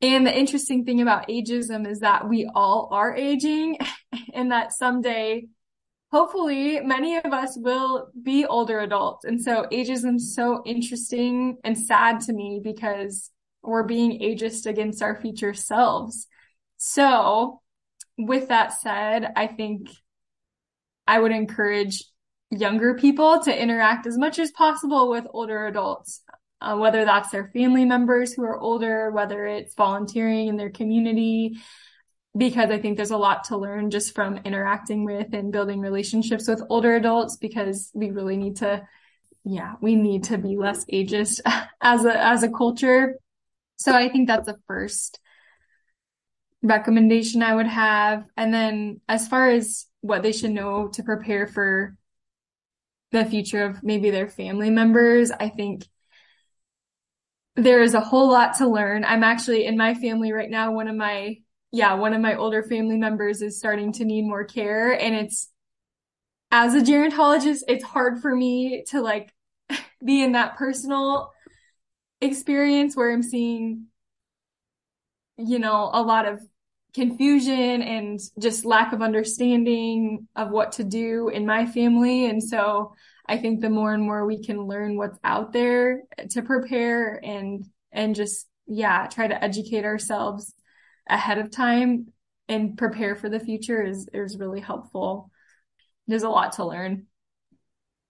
And 0.00 0.26
the 0.26 0.34
interesting 0.34 0.86
thing 0.86 1.02
about 1.02 1.28
ageism 1.28 1.86
is 1.86 2.00
that 2.00 2.26
we 2.26 2.50
all 2.54 2.88
are 2.90 3.14
aging 3.14 3.76
and 4.32 4.50
that 4.50 4.72
someday, 4.72 5.48
hopefully 6.10 6.80
many 6.80 7.16
of 7.16 7.34
us 7.34 7.52
will 7.54 8.08
be 8.22 8.46
older 8.46 8.80
adults. 8.80 9.26
And 9.26 9.42
so 9.42 9.66
ageism 9.70 10.16
is 10.16 10.34
so 10.34 10.62
interesting 10.64 11.58
and 11.64 11.76
sad 11.76 12.20
to 12.22 12.32
me 12.32 12.62
because 12.64 13.30
we're 13.68 13.82
being 13.82 14.20
ageist 14.20 14.66
against 14.66 15.02
our 15.02 15.20
future 15.20 15.54
selves. 15.54 16.26
So, 16.76 17.60
with 18.16 18.48
that 18.48 18.72
said, 18.80 19.32
I 19.36 19.46
think 19.46 19.90
I 21.06 21.18
would 21.18 21.32
encourage 21.32 22.04
younger 22.50 22.94
people 22.94 23.40
to 23.40 23.62
interact 23.62 24.06
as 24.06 24.18
much 24.18 24.38
as 24.38 24.50
possible 24.50 25.08
with 25.10 25.26
older 25.32 25.66
adults, 25.66 26.22
uh, 26.60 26.76
whether 26.76 27.04
that's 27.04 27.30
their 27.30 27.50
family 27.52 27.84
members 27.84 28.32
who 28.32 28.42
are 28.44 28.58
older, 28.58 29.10
whether 29.10 29.46
it's 29.46 29.74
volunteering 29.74 30.48
in 30.48 30.56
their 30.56 30.70
community, 30.70 31.58
because 32.36 32.70
I 32.70 32.78
think 32.78 32.96
there's 32.96 33.10
a 33.10 33.16
lot 33.16 33.44
to 33.44 33.56
learn 33.56 33.90
just 33.90 34.14
from 34.14 34.38
interacting 34.38 35.04
with 35.04 35.32
and 35.32 35.52
building 35.52 35.80
relationships 35.80 36.48
with 36.48 36.62
older 36.68 36.94
adults 36.96 37.36
because 37.36 37.90
we 37.94 38.10
really 38.10 38.36
need 38.36 38.56
to 38.56 38.86
yeah, 39.44 39.74
we 39.80 39.94
need 39.94 40.24
to 40.24 40.36
be 40.36 40.56
less 40.56 40.84
ageist 40.86 41.40
as 41.80 42.04
a 42.04 42.16
as 42.16 42.42
a 42.42 42.50
culture 42.50 43.16
so 43.78 43.92
I 43.92 44.08
think 44.08 44.26
that's 44.26 44.46
the 44.46 44.58
first 44.66 45.20
recommendation 46.62 47.42
I 47.42 47.54
would 47.54 47.68
have. 47.68 48.24
And 48.36 48.52
then 48.52 49.00
as 49.08 49.28
far 49.28 49.50
as 49.50 49.86
what 50.00 50.22
they 50.22 50.32
should 50.32 50.50
know 50.50 50.88
to 50.88 51.02
prepare 51.02 51.46
for 51.46 51.96
the 53.12 53.24
future 53.24 53.64
of 53.64 53.82
maybe 53.82 54.10
their 54.10 54.28
family 54.28 54.70
members, 54.70 55.30
I 55.30 55.48
think 55.48 55.86
there 57.56 57.82
is 57.82 57.94
a 57.94 58.00
whole 58.00 58.28
lot 58.30 58.56
to 58.58 58.68
learn. 58.68 59.04
I'm 59.04 59.24
actually 59.24 59.64
in 59.64 59.76
my 59.76 59.94
family 59.94 60.32
right 60.32 60.50
now, 60.50 60.72
one 60.72 60.88
of 60.88 60.96
my, 60.96 61.38
yeah, 61.70 61.94
one 61.94 62.14
of 62.14 62.20
my 62.20 62.36
older 62.36 62.62
family 62.62 62.96
members 62.96 63.42
is 63.42 63.58
starting 63.58 63.92
to 63.94 64.04
need 64.04 64.22
more 64.22 64.44
care. 64.44 64.92
And 64.92 65.14
it's, 65.14 65.48
as 66.50 66.74
a 66.74 66.80
gerontologist, 66.80 67.62
it's 67.68 67.84
hard 67.84 68.20
for 68.20 68.34
me 68.34 68.84
to 68.88 69.00
like 69.00 69.32
be 70.04 70.22
in 70.22 70.32
that 70.32 70.56
personal 70.56 71.32
experience 72.20 72.96
where 72.96 73.12
I'm 73.12 73.22
seeing, 73.22 73.86
you 75.36 75.58
know, 75.58 75.90
a 75.92 76.02
lot 76.02 76.26
of 76.26 76.40
confusion 76.94 77.82
and 77.82 78.18
just 78.40 78.64
lack 78.64 78.92
of 78.92 79.02
understanding 79.02 80.26
of 80.34 80.50
what 80.50 80.72
to 80.72 80.84
do 80.84 81.28
in 81.28 81.46
my 81.46 81.66
family. 81.66 82.26
And 82.26 82.42
so 82.42 82.94
I 83.26 83.36
think 83.36 83.60
the 83.60 83.70
more 83.70 83.92
and 83.92 84.02
more 84.02 84.24
we 84.24 84.42
can 84.42 84.66
learn 84.66 84.96
what's 84.96 85.18
out 85.22 85.52
there 85.52 86.02
to 86.30 86.42
prepare 86.42 87.20
and, 87.22 87.64
and 87.92 88.14
just, 88.14 88.46
yeah, 88.66 89.06
try 89.06 89.28
to 89.28 89.44
educate 89.44 89.84
ourselves 89.84 90.54
ahead 91.08 91.38
of 91.38 91.50
time 91.50 92.08
and 92.48 92.76
prepare 92.78 93.14
for 93.14 93.28
the 93.28 93.40
future 93.40 93.82
is, 93.82 94.08
is 94.12 94.38
really 94.38 94.60
helpful. 94.60 95.30
There's 96.06 96.22
a 96.22 96.30
lot 96.30 96.54
to 96.54 96.64
learn. 96.64 97.06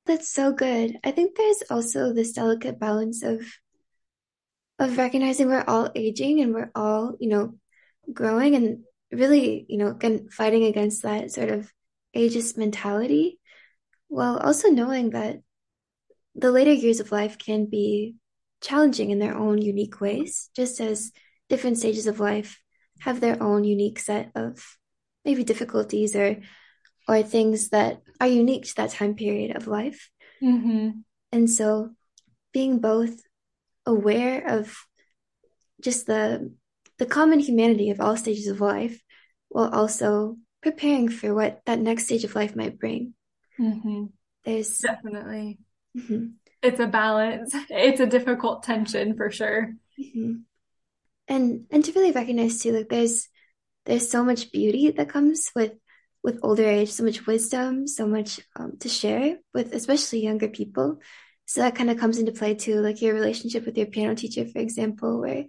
That's 0.06 0.28
so 0.28 0.52
good. 0.52 0.96
I 1.04 1.10
think 1.10 1.36
there's 1.36 1.62
also 1.68 2.12
this 2.12 2.32
delicate 2.32 2.78
balance 2.78 3.22
of 3.22 3.44
of 4.78 4.96
recognizing 4.96 5.48
we're 5.48 5.64
all 5.66 5.90
aging 5.94 6.40
and 6.40 6.54
we're 6.54 6.70
all, 6.74 7.16
you 7.18 7.28
know, 7.28 7.54
growing 8.12 8.54
and 8.54 8.84
really, 9.12 9.66
you 9.68 9.78
know, 9.78 9.98
fighting 10.30 10.64
against 10.64 11.02
that 11.02 11.30
sort 11.30 11.50
of 11.50 11.72
ageist 12.16 12.56
mentality 12.56 13.38
while 14.08 14.38
also 14.38 14.68
knowing 14.68 15.10
that 15.10 15.40
the 16.34 16.50
later 16.50 16.72
years 16.72 17.00
of 17.00 17.12
life 17.12 17.38
can 17.38 17.66
be 17.66 18.14
challenging 18.60 19.10
in 19.10 19.18
their 19.18 19.36
own 19.36 19.60
unique 19.60 20.00
ways, 20.00 20.50
just 20.54 20.80
as 20.80 21.12
different 21.48 21.78
stages 21.78 22.06
of 22.06 22.20
life 22.20 22.60
have 23.00 23.20
their 23.20 23.42
own 23.42 23.64
unique 23.64 23.98
set 23.98 24.30
of 24.34 24.76
maybe 25.24 25.44
difficulties 25.44 26.16
or 26.16 26.36
or 27.08 27.22
things 27.22 27.70
that 27.70 28.02
are 28.20 28.26
unique 28.26 28.64
to 28.66 28.74
that 28.76 28.90
time 28.90 29.14
period 29.14 29.56
of 29.56 29.66
life. 29.66 30.10
Mm-hmm. 30.42 30.90
And 31.32 31.50
so 31.50 31.90
being 32.52 32.80
both 32.80 33.22
aware 33.88 34.46
of 34.46 34.76
just 35.80 36.06
the 36.06 36.52
the 36.98 37.06
common 37.06 37.38
humanity 37.38 37.90
of 37.90 38.00
all 38.00 38.16
stages 38.16 38.48
of 38.48 38.60
life 38.60 39.00
while 39.48 39.70
also 39.72 40.36
preparing 40.62 41.08
for 41.08 41.34
what 41.34 41.62
that 41.64 41.78
next 41.78 42.04
stage 42.04 42.24
of 42.24 42.34
life 42.34 42.56
might 42.56 42.78
bring. 42.78 43.14
Mm-hmm. 43.58 44.06
There's 44.44 44.78
definitely 44.78 45.58
mm-hmm. 45.96 46.26
it's 46.62 46.80
a 46.80 46.86
balance. 46.86 47.54
It's 47.70 48.00
a 48.00 48.06
difficult 48.06 48.62
tension 48.62 49.16
for 49.16 49.30
sure. 49.30 49.74
Mm-hmm. 49.98 50.32
And 51.28 51.66
and 51.70 51.84
to 51.84 51.92
really 51.92 52.12
recognize 52.12 52.60
too, 52.60 52.72
like 52.72 52.88
there's 52.88 53.28
there's 53.86 54.10
so 54.10 54.24
much 54.24 54.52
beauty 54.52 54.90
that 54.90 55.08
comes 55.08 55.50
with 55.54 55.72
with 56.22 56.40
older 56.42 56.66
age, 56.66 56.90
so 56.90 57.04
much 57.04 57.26
wisdom, 57.26 57.86
so 57.86 58.06
much 58.06 58.40
um, 58.56 58.76
to 58.80 58.88
share 58.88 59.38
with 59.54 59.72
especially 59.72 60.20
younger 60.20 60.48
people. 60.48 61.00
So 61.48 61.62
that 61.62 61.76
kind 61.76 61.88
of 61.88 61.96
comes 61.98 62.18
into 62.18 62.30
play 62.30 62.54
too, 62.54 62.82
like 62.82 63.00
your 63.00 63.14
relationship 63.14 63.64
with 63.64 63.78
your 63.78 63.86
piano 63.86 64.14
teacher, 64.14 64.44
for 64.44 64.58
example, 64.58 65.18
where 65.18 65.46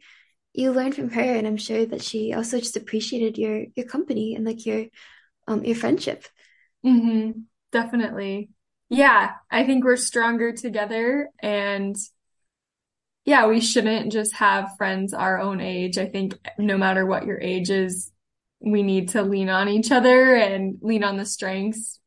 you 0.54 0.72
learned 0.72 0.96
from 0.96 1.10
her, 1.10 1.22
and 1.22 1.46
I'm 1.46 1.58
sure 1.58 1.86
that 1.86 2.02
she 2.02 2.34
also 2.34 2.58
just 2.58 2.78
appreciated 2.78 3.38
your 3.38 3.66
your 3.76 3.86
company 3.86 4.34
and 4.34 4.46
like 4.46 4.66
your 4.66 4.86
um 5.46 5.66
your 5.66 5.76
friendship. 5.76 6.26
Mm-hmm. 6.86 7.42
Definitely. 7.74 8.50
Yeah, 8.88 9.32
I 9.52 9.66
think 9.66 9.84
we're 9.84 9.98
stronger 9.98 10.54
together 10.54 11.30
and 11.44 11.98
yeah, 13.26 13.48
we 13.48 13.60
shouldn't 13.60 14.14
just 14.14 14.36
have 14.36 14.78
friends 14.78 15.14
our 15.14 15.38
own 15.38 15.60
age. 15.60 15.98
I 15.98 16.06
think 16.06 16.34
no 16.58 16.78
matter 16.78 17.06
what 17.06 17.26
your 17.26 17.40
age 17.42 17.70
is, 17.70 18.10
we 18.62 18.84
need 18.84 19.10
to 19.10 19.22
lean 19.22 19.50
on 19.50 19.68
each 19.68 19.92
other 19.92 20.34
and 20.34 20.80
lean 20.82 21.04
on 21.04 21.18
the 21.18 21.26
strengths 21.26 22.00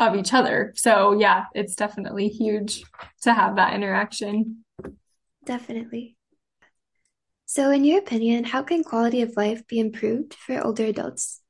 of 0.00 0.16
each 0.16 0.34
other. 0.34 0.72
So 0.76 1.12
yeah, 1.18 1.44
it's 1.54 1.74
definitely 1.74 2.28
huge 2.28 2.82
to 3.22 3.32
have 3.32 3.56
that 3.56 3.74
interaction. 3.74 4.64
Definitely. 5.44 6.16
So 7.46 7.70
in 7.70 7.84
your 7.84 7.98
opinion, 7.98 8.44
how 8.44 8.62
can 8.62 8.82
quality 8.82 9.22
of 9.22 9.36
life 9.36 9.66
be 9.66 9.78
improved 9.78 10.34
for 10.34 10.64
older 10.64 10.86
adults? 10.86 11.40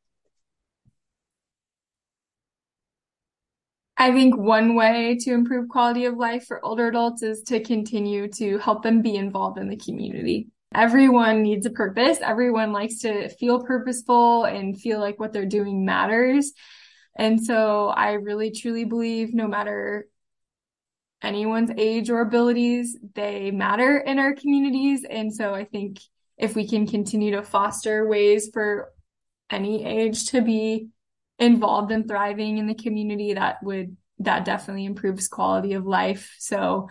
I 3.96 4.12
think 4.12 4.37
one 4.37 4.74
way 4.74 5.16
to 5.20 5.33
improve 5.33 5.68
quality 5.68 6.04
of 6.04 6.16
life 6.16 6.46
for 6.46 6.64
older 6.64 6.88
adults 6.88 7.22
is 7.22 7.42
to 7.44 7.61
continue 7.61 8.28
to 8.33 8.59
help 8.59 8.83
them 8.83 9.02
be 9.02 9.14
involved 9.14 9.57
in 9.57 9.68
the 9.68 9.76
community. 9.76 10.48
Everyone 10.74 11.42
needs 11.42 11.64
a 11.64 11.70
purpose. 11.70 12.18
Everyone 12.20 12.72
likes 12.72 12.98
to 12.98 13.28
feel 13.28 13.64
purposeful 13.64 14.44
and 14.44 14.78
feel 14.78 14.98
like 14.98 15.20
what 15.20 15.33
they're 15.33 15.46
doing 15.46 15.85
matters. 15.85 16.52
And 17.16 17.44
so 17.44 17.88
I 17.88 18.12
really 18.12 18.50
truly 18.50 18.85
believe 18.85 19.35
no 19.35 19.46
matter 19.46 20.09
anyone's 21.22 21.70
age 21.77 22.11
or 22.11 22.20
abilities, 22.20 22.96
they 23.14 23.50
matter 23.50 23.98
in 23.98 24.18
our 24.18 24.35
communities. 24.35 25.05
And 25.09 25.35
so 25.35 25.55
I 25.55 25.64
think 25.64 26.00
if 26.37 26.55
we 26.55 26.68
can 26.68 26.87
continue 26.87 27.33
to 27.33 27.42
foster 27.42 28.07
ways 28.07 28.50
for 28.53 28.92
any 29.50 29.85
age 29.85 30.27
to 30.31 30.42
be 30.42 30.88
involved 31.38 31.92
and 31.92 32.07
thriving 32.07 32.59
in 32.59 32.66
the 32.66 32.74
community, 32.74 33.35
that 33.35 33.62
would, 33.62 33.96
that 34.18 34.44
definitely 34.44 34.85
improves 34.85 35.29
quality 35.29 35.74
of 35.74 35.87
life. 35.87 36.35
So 36.38 36.88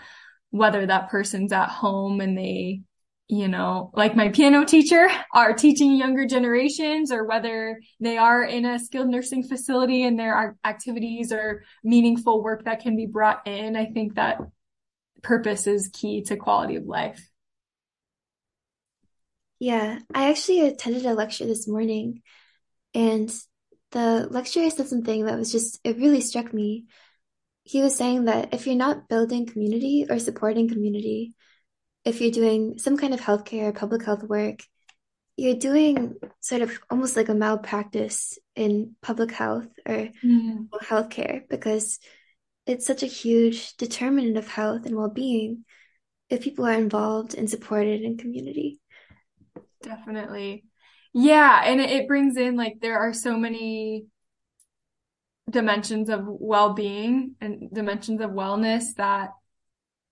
whether 0.50 0.86
that 0.86 1.10
person's 1.10 1.52
at 1.52 1.70
home 1.70 2.22
and 2.22 2.38
they, 2.38 2.82
you 3.38 3.48
know, 3.48 3.90
like 3.94 4.16
my 4.16 4.30
piano 4.30 4.66
teacher 4.66 5.08
are 5.34 5.54
teaching 5.54 5.96
younger 5.96 6.26
generations 6.26 7.12
or 7.12 7.26
whether 7.26 7.80
they 8.00 8.18
are 8.18 8.44
in 8.44 8.66
a 8.66 8.80
skilled 8.80 9.10
nursing 9.10 9.44
facility 9.44 10.04
and 10.04 10.20
there 10.20 10.36
are 10.36 10.56
activities 10.64 11.32
or 11.32 11.64
meaningful 11.84 12.44
work 12.44 12.66
that 12.66 12.82
can 12.82 12.96
be 12.96 13.06
brought 13.06 13.48
in. 13.48 13.76
I 13.76 13.86
think 13.86 14.16
that 14.16 14.40
purpose 15.22 15.68
is 15.68 15.90
key 15.92 16.22
to 16.24 16.36
quality 16.36 16.76
of 16.76 16.86
life. 16.86 17.28
Yeah, 19.60 20.00
I 20.14 20.30
actually 20.30 20.68
attended 20.68 21.06
a 21.06 21.14
lecture 21.14 21.46
this 21.46 21.68
morning 21.68 22.22
and 22.94 23.34
the 23.92 24.28
lecturer 24.30 24.70
said 24.70 24.88
something 24.88 25.26
that 25.26 25.38
was 25.38 25.52
just, 25.52 25.80
it 25.84 25.98
really 25.98 26.22
struck 26.22 26.54
me. 26.54 26.86
He 27.64 27.82
was 27.82 27.96
saying 27.96 28.26
that 28.26 28.54
if 28.54 28.68
you're 28.68 28.76
not 28.76 29.08
building 29.08 29.46
community 29.46 30.06
or 30.10 30.20
supporting 30.20 30.68
community, 30.68 31.34
if 32.06 32.22
you're 32.22 32.32
doing 32.32 32.78
some 32.78 32.98
kind 32.98 33.14
of 33.14 33.22
healthcare 33.22 33.70
or 33.70 33.74
public 33.74 34.04
health 34.04 34.24
work, 34.24 34.60
you're 35.38 35.56
doing 35.56 36.16
sort 36.42 36.62
of 36.62 36.80
almost 36.90 37.16
like 37.16 37.30
a 37.30 37.34
malpractice 37.34 38.38
in 38.56 38.96
public 39.02 39.32
health 39.32 39.68
or 39.86 40.10
mm. 40.24 40.68
healthcare 40.84 41.42
because 41.50 42.00
it's 42.68 42.86
such 42.86 43.04
a 43.04 43.08
huge 43.08 43.76
determinant 43.78 44.38
of 44.38 44.48
health 44.48 44.86
and 44.86 44.96
well-being 44.96 45.66
if 46.30 46.42
people 46.42 46.66
are 46.66 46.74
involved 46.74 47.34
and 47.34 47.50
supported 47.50 48.02
in 48.02 48.18
community. 48.18 48.80
Definitely. 49.82 50.64
Yeah, 51.14 51.62
and 51.64 51.82
it 51.82 52.08
brings 52.08 52.38
in 52.38 52.56
like 52.56 52.80
there 52.80 53.00
are 53.00 53.14
so 53.14 53.38
many 53.38 54.06
dimensions 55.50 56.10
of 56.10 56.22
well-being 56.26 57.36
and 57.42 57.70
dimensions 57.72 58.22
of 58.22 58.32
wellness 58.32 58.96
that 58.98 59.32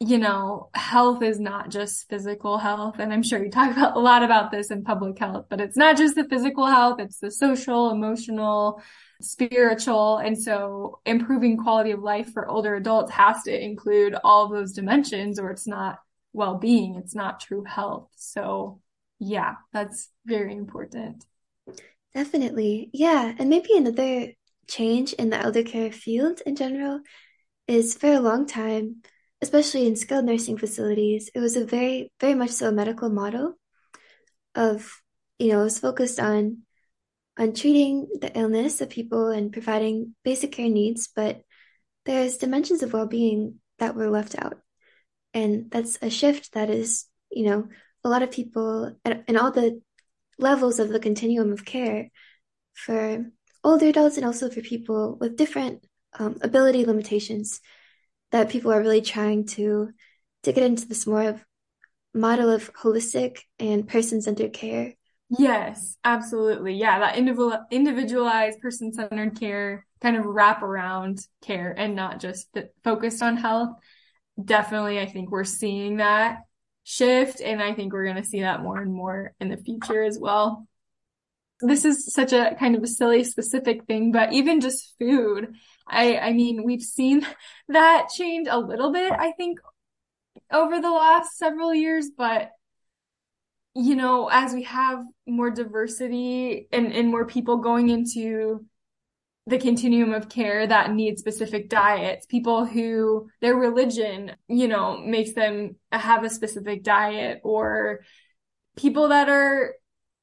you 0.01 0.17
know, 0.17 0.71
health 0.73 1.21
is 1.21 1.39
not 1.39 1.69
just 1.69 2.09
physical 2.09 2.57
health. 2.57 2.95
And 2.97 3.13
I'm 3.13 3.21
sure 3.21 3.43
you 3.43 3.51
talk 3.51 3.71
about 3.77 3.95
a 3.95 3.99
lot 3.99 4.23
about 4.23 4.49
this 4.49 4.71
in 4.71 4.83
public 4.83 5.19
health, 5.19 5.45
but 5.47 5.61
it's 5.61 5.77
not 5.77 5.95
just 5.95 6.15
the 6.15 6.23
physical 6.23 6.65
health, 6.65 6.99
it's 6.99 7.19
the 7.19 7.29
social, 7.29 7.91
emotional, 7.91 8.81
spiritual. 9.21 10.17
And 10.17 10.41
so 10.41 11.01
improving 11.05 11.55
quality 11.55 11.91
of 11.91 11.99
life 11.99 12.33
for 12.33 12.47
older 12.47 12.75
adults 12.75 13.11
has 13.11 13.43
to 13.43 13.63
include 13.63 14.15
all 14.23 14.45
of 14.45 14.51
those 14.51 14.73
dimensions 14.73 15.37
or 15.37 15.51
it's 15.51 15.67
not 15.67 15.99
well-being. 16.33 16.95
It's 16.95 17.13
not 17.13 17.39
true 17.39 17.63
health. 17.63 18.09
So 18.15 18.81
yeah, 19.19 19.53
that's 19.71 20.09
very 20.25 20.55
important. 20.55 21.23
Definitely. 22.15 22.89
Yeah. 22.91 23.35
And 23.37 23.51
maybe 23.51 23.77
another 23.77 24.29
change 24.67 25.13
in 25.13 25.29
the 25.29 25.37
elder 25.37 25.61
care 25.61 25.91
field 25.91 26.41
in 26.43 26.55
general 26.55 27.01
is 27.67 27.95
for 27.95 28.11
a 28.11 28.19
long 28.19 28.47
time, 28.47 29.03
especially 29.41 29.87
in 29.87 29.95
skilled 29.95 30.25
nursing 30.25 30.57
facilities, 30.57 31.29
it 31.33 31.39
was 31.39 31.55
a 31.55 31.65
very, 31.65 32.11
very 32.19 32.35
much 32.35 32.51
so 32.51 32.69
a 32.69 32.71
medical 32.71 33.09
model 33.09 33.55
of, 34.55 35.01
you 35.39 35.49
know, 35.49 35.61
it 35.61 35.63
was 35.63 35.79
focused 35.79 36.19
on 36.19 36.63
on 37.37 37.53
treating 37.53 38.07
the 38.19 38.37
illness 38.37 38.81
of 38.81 38.89
people 38.89 39.29
and 39.29 39.53
providing 39.53 40.13
basic 40.23 40.51
care 40.51 40.69
needs, 40.69 41.07
but 41.15 41.41
there's 42.05 42.37
dimensions 42.37 42.83
of 42.83 42.93
well-being 42.93 43.55
that 43.79 43.95
were 43.95 44.09
left 44.09 44.35
out. 44.37 44.59
And 45.33 45.71
that's 45.71 45.97
a 46.01 46.09
shift 46.09 46.53
that 46.53 46.69
is, 46.69 47.05
you 47.31 47.45
know, 47.45 47.69
a 48.03 48.09
lot 48.09 48.21
of 48.21 48.31
people 48.31 48.95
and 49.05 49.37
all 49.37 49.51
the 49.51 49.81
levels 50.37 50.79
of 50.79 50.89
the 50.89 50.99
continuum 50.99 51.53
of 51.53 51.63
care 51.63 52.09
for 52.73 53.25
older 53.63 53.87
adults 53.87 54.17
and 54.17 54.25
also 54.25 54.49
for 54.49 54.61
people 54.61 55.17
with 55.19 55.37
different 55.37 55.85
um, 56.19 56.37
ability 56.41 56.85
limitations 56.85 57.61
that 58.31 58.49
people 58.49 58.71
are 58.71 58.81
really 58.81 59.01
trying 59.01 59.45
to 59.45 59.89
to 60.43 60.53
get 60.53 60.63
into 60.63 60.87
this 60.87 61.05
more 61.05 61.23
of 61.23 61.43
model 62.13 62.49
of 62.49 62.73
holistic 62.73 63.39
and 63.59 63.87
person-centered 63.87 64.51
care 64.51 64.93
yes 65.37 65.97
absolutely 66.03 66.73
yeah 66.73 66.99
that 66.99 67.17
individual 67.17 67.57
individualized 67.71 68.59
person-centered 68.59 69.39
care 69.39 69.85
kind 70.01 70.17
of 70.17 70.25
wrap 70.25 70.61
around 70.61 71.19
care 71.41 71.73
and 71.77 71.95
not 71.95 72.19
just 72.19 72.49
focused 72.83 73.21
on 73.21 73.37
health 73.37 73.69
definitely 74.43 74.99
i 74.99 75.05
think 75.05 75.31
we're 75.31 75.45
seeing 75.45 75.97
that 75.97 76.39
shift. 76.83 77.41
And 77.41 77.61
I 77.61 77.73
think 77.73 77.93
we're 77.93 78.05
going 78.05 78.21
to 78.21 78.27
see 78.27 78.41
that 78.41 78.61
more 78.61 78.79
and 78.79 78.93
more 78.93 79.33
in 79.39 79.49
the 79.49 79.57
future 79.57 80.03
as 80.03 80.17
well. 80.19 80.67
This 81.61 81.85
is 81.85 82.11
such 82.11 82.33
a 82.33 82.55
kind 82.59 82.75
of 82.75 82.83
a 82.83 82.87
silly 82.87 83.23
specific 83.23 83.85
thing, 83.85 84.11
but 84.11 84.33
even 84.33 84.61
just 84.61 84.95
food, 84.97 85.55
I, 85.87 86.17
I 86.17 86.33
mean, 86.33 86.63
we've 86.63 86.81
seen 86.81 87.25
that 87.69 88.09
change 88.13 88.47
a 88.49 88.59
little 88.59 88.91
bit, 88.91 89.11
I 89.11 89.31
think, 89.33 89.59
over 90.51 90.79
the 90.79 90.91
last 90.91 91.37
several 91.37 91.73
years, 91.73 92.09
but 92.15 92.51
you 93.73 93.95
know, 93.95 94.27
as 94.27 94.53
we 94.53 94.63
have 94.63 95.03
more 95.25 95.49
diversity 95.49 96.67
and, 96.73 96.91
and 96.91 97.09
more 97.09 97.25
people 97.25 97.57
going 97.57 97.89
into 97.89 98.65
the 99.47 99.57
continuum 99.57 100.13
of 100.13 100.29
care 100.29 100.67
that 100.67 100.93
need 100.93 101.17
specific 101.17 101.69
diets, 101.69 102.25
people 102.25 102.65
who 102.65 103.27
their 103.41 103.55
religion, 103.55 104.33
you 104.47 104.67
know, 104.67 104.97
makes 104.97 105.33
them 105.33 105.75
have 105.91 106.23
a 106.23 106.29
specific 106.29 106.83
diet 106.83 107.39
or 107.43 108.01
people 108.75 109.09
that 109.09 109.29
are 109.29 109.73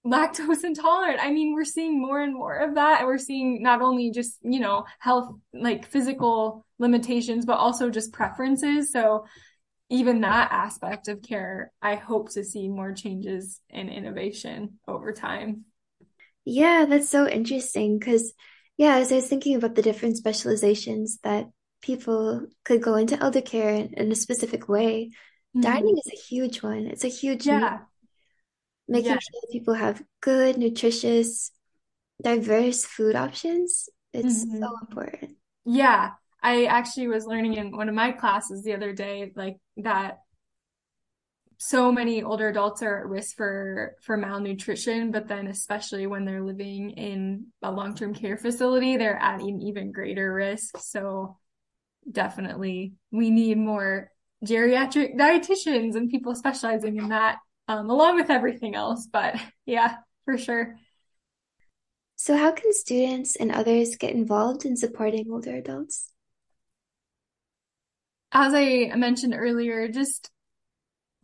lactose 0.09 0.64
intolerant. 0.64 1.21
I 1.23 1.31
mean, 1.31 1.55
we're 1.55 1.64
seeing 1.64 2.01
more 2.01 2.21
and 2.21 2.35
more 2.35 2.57
of 2.57 2.75
that. 2.75 3.01
And 3.01 3.07
we're 3.07 3.18
seeing 3.18 3.62
not 3.62 3.83
only 3.83 4.11
just, 4.11 4.38
you 4.42 4.61
know, 4.61 4.85
health, 4.99 5.35
like 5.53 5.87
physical 5.87 6.64
limitations, 6.79 7.44
but 7.44 7.59
also 7.59 7.90
just 7.90 8.12
preferences. 8.12 8.92
So 8.92 9.25
even 9.90 10.21
that 10.21 10.53
aspect 10.53 11.09
of 11.09 11.23
care, 11.23 11.73
I 11.81 11.94
hope 11.94 12.31
to 12.33 12.44
see 12.44 12.68
more 12.68 12.92
changes 12.92 13.61
and 13.71 13.88
innovation 13.88 14.79
over 14.87 15.12
time. 15.12 15.64
Yeah, 16.44 16.87
that's 16.88 17.09
so 17.09 17.29
interesting 17.29 17.99
because, 17.99 18.33
yeah, 18.77 18.97
as 18.97 19.12
I 19.12 19.16
was 19.16 19.29
thinking 19.29 19.57
about 19.57 19.75
the 19.75 19.83
different 19.83 20.16
specializations 20.16 21.18
that 21.23 21.47
people 21.83 22.47
could 22.64 22.83
go 22.83 22.97
into 22.97 23.23
elder 23.23 23.40
care 23.40 23.71
in, 23.71 23.94
in 23.94 24.12
a 24.12 24.16
specific 24.16 24.68
way, 24.68 25.11
mm-hmm. 25.57 25.61
dining 25.61 25.97
is 25.97 26.12
a 26.12 26.16
huge 26.16 26.62
one. 26.62 26.87
It's 26.87 27.05
a 27.05 27.09
huge 27.09 27.47
yeah. 27.47 27.81
Making 28.88 29.12
yeah. 29.12 29.18
sure 29.18 29.40
that 29.42 29.53
people 29.53 29.74
have 29.74 30.03
good, 30.20 30.57
nutritious, 30.57 31.53
diverse 32.22 32.85
food 32.85 33.14
options. 33.14 33.88
It's 34.12 34.44
mm-hmm. 34.44 34.62
so 34.62 34.70
important. 34.81 35.37
Yeah. 35.64 36.12
I 36.42 36.64
actually 36.66 37.09
was 37.09 37.27
learning 37.27 37.55
in 37.55 37.77
one 37.77 37.88
of 37.88 37.94
my 37.94 38.12
classes 38.12 38.62
the 38.62 38.74
other 38.74 38.92
day, 38.92 39.33
like 39.35 39.59
that 39.79 40.18
so 41.59 41.90
many 41.90 42.22
older 42.22 42.48
adults 42.48 42.83
are 42.83 43.01
at 43.01 43.07
risk 43.07 43.37
for 43.37 43.96
for 44.01 44.16
malnutrition 44.16 45.11
but 45.11 45.27
then 45.27 45.48
especially 45.48 46.07
when 46.07 46.24
they're 46.24 46.42
living 46.42 46.90
in 46.90 47.46
a 47.62 47.70
long-term 47.70 48.14
care 48.14 48.37
facility 48.37 48.96
they're 48.96 49.20
at 49.20 49.40
an 49.40 49.61
even 49.61 49.90
greater 49.90 50.33
risk 50.33 50.79
so 50.79 51.37
definitely 52.11 52.94
we 53.11 53.31
need 53.31 53.59
more 53.59 54.11
geriatric 54.44 55.16
dietitians 55.16 55.96
and 55.96 56.11
people 56.11 56.35
specializing 56.35 56.96
in 56.96 57.09
that 57.09 57.38
um, 57.68 57.90
along 57.90 58.16
with 58.16 58.31
everything 58.31 58.74
else 58.74 59.07
but 59.11 59.37
yeah 59.66 59.96
for 60.24 60.37
sure 60.37 60.76
so 62.16 62.37
how 62.37 62.50
can 62.50 62.72
students 62.72 63.37
and 63.37 63.52
others 63.52 63.96
get 63.96 64.12
involved 64.12 64.64
in 64.64 64.76
supporting 64.76 65.31
older 65.31 65.54
adults 65.54 66.12
as 68.33 68.52
i 68.54 68.90
mentioned 68.96 69.35
earlier 69.37 69.88
just 69.88 70.31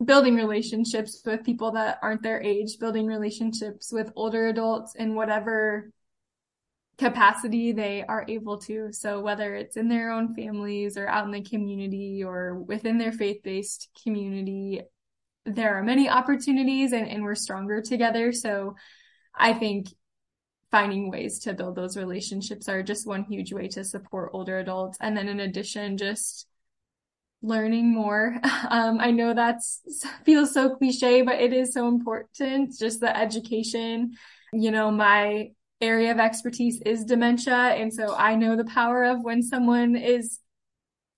building 0.03 0.35
relationships 0.35 1.21
with 1.25 1.43
people 1.43 1.71
that 1.71 1.99
aren't 2.01 2.21
their 2.21 2.41
age, 2.41 2.79
building 2.79 3.05
relationships 3.07 3.91
with 3.91 4.11
older 4.15 4.47
adults 4.47 4.95
in 4.95 5.15
whatever 5.15 5.89
capacity 6.97 7.71
they 7.71 8.03
are 8.03 8.25
able 8.27 8.57
to. 8.57 8.91
So 8.91 9.21
whether 9.21 9.55
it's 9.55 9.77
in 9.77 9.87
their 9.87 10.11
own 10.11 10.35
families 10.35 10.97
or 10.97 11.07
out 11.07 11.25
in 11.25 11.31
the 11.31 11.41
community 11.41 12.23
or 12.23 12.59
within 12.59 12.97
their 12.97 13.11
faith-based 13.11 13.89
community, 14.03 14.81
there 15.45 15.75
are 15.75 15.83
many 15.83 16.09
opportunities 16.09 16.91
and, 16.91 17.07
and 17.07 17.23
we're 17.23 17.35
stronger 17.35 17.81
together. 17.81 18.31
So 18.31 18.75
I 19.33 19.53
think 19.53 19.87
finding 20.71 21.09
ways 21.09 21.39
to 21.39 21.53
build 21.53 21.75
those 21.75 21.95
relationships 21.95 22.67
are 22.67 22.83
just 22.83 23.07
one 23.07 23.23
huge 23.23 23.53
way 23.53 23.67
to 23.69 23.83
support 23.83 24.31
older 24.33 24.59
adults. 24.59 24.97
And 24.99 25.15
then 25.15 25.27
in 25.27 25.39
addition, 25.39 25.97
just 25.97 26.47
learning 27.41 27.93
more. 27.93 28.37
Um, 28.67 28.97
I 28.99 29.11
know 29.11 29.33
that's 29.33 29.81
feels 30.25 30.51
so 30.51 30.75
cliche, 30.75 31.21
but 31.21 31.35
it 31.35 31.53
is 31.53 31.71
so 31.71 31.87
important. 31.87 32.77
Just 32.77 32.99
the 32.99 33.15
education. 33.15 34.17
You 34.51 34.71
know, 34.71 34.89
my 34.89 35.51
area 35.81 36.11
of 36.11 36.19
expertise 36.19 36.81
is 36.81 37.05
dementia. 37.05 37.53
And 37.53 37.93
so 37.93 38.15
I 38.15 38.35
know 38.35 38.55
the 38.55 38.65
power 38.65 39.03
of 39.03 39.21
when 39.21 39.43
someone 39.43 39.95
is 39.95 40.39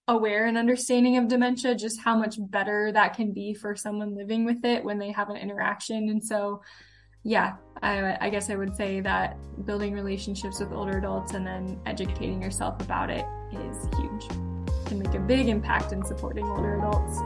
aware 0.08 0.46
and 0.46 0.58
understanding 0.58 1.18
of 1.18 1.28
dementia, 1.28 1.76
just 1.76 2.00
how 2.00 2.18
much 2.18 2.36
better 2.40 2.92
that 2.94 3.16
can 3.16 3.34
be 3.34 3.54
for 3.54 3.76
someone 3.76 4.16
living 4.16 4.46
with 4.46 4.64
it 4.64 4.84
when 4.84 4.98
they 4.98 5.12
have 5.12 5.30
an 5.30 5.38
interaction. 5.38 6.10
And 6.10 6.24
so, 6.24 6.62
yeah, 7.24 7.56
I, 7.82 8.18
I 8.22 8.30
guess 8.30 8.50
I 8.50 8.56
would 8.56 8.76
say 8.76 9.02
that 9.02 9.38
building 9.66 9.94
relationships 9.94 10.60
with 10.60 10.72
older 10.72 10.98
adults 10.98 11.34
and 11.34 11.46
then 11.46 11.80
educating 11.86 12.42
yourself 12.42 12.82
about 12.82 13.10
it 13.10 13.26
is 13.52 13.90
huge 13.98 14.28
can 14.88 15.00
make 15.00 15.14
a 15.14 15.20
big 15.20 15.48
impact 15.48 15.92
in 15.92 16.04
supporting 16.04 16.46
older 16.46 16.78
adults. 16.78 17.20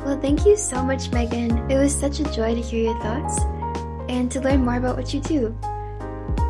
Well, 0.00 0.20
thank 0.20 0.44
you 0.44 0.56
so 0.56 0.84
much, 0.84 1.10
Megan. 1.10 1.70
It 1.70 1.78
was 1.78 1.94
such 1.94 2.20
a 2.20 2.24
joy 2.24 2.54
to 2.54 2.60
hear 2.60 2.84
your 2.84 3.00
thoughts 3.00 3.40
and 4.08 4.30
to 4.32 4.40
learn 4.40 4.64
more 4.64 4.76
about 4.76 4.96
what 4.96 5.14
you 5.14 5.20
do. 5.20 5.56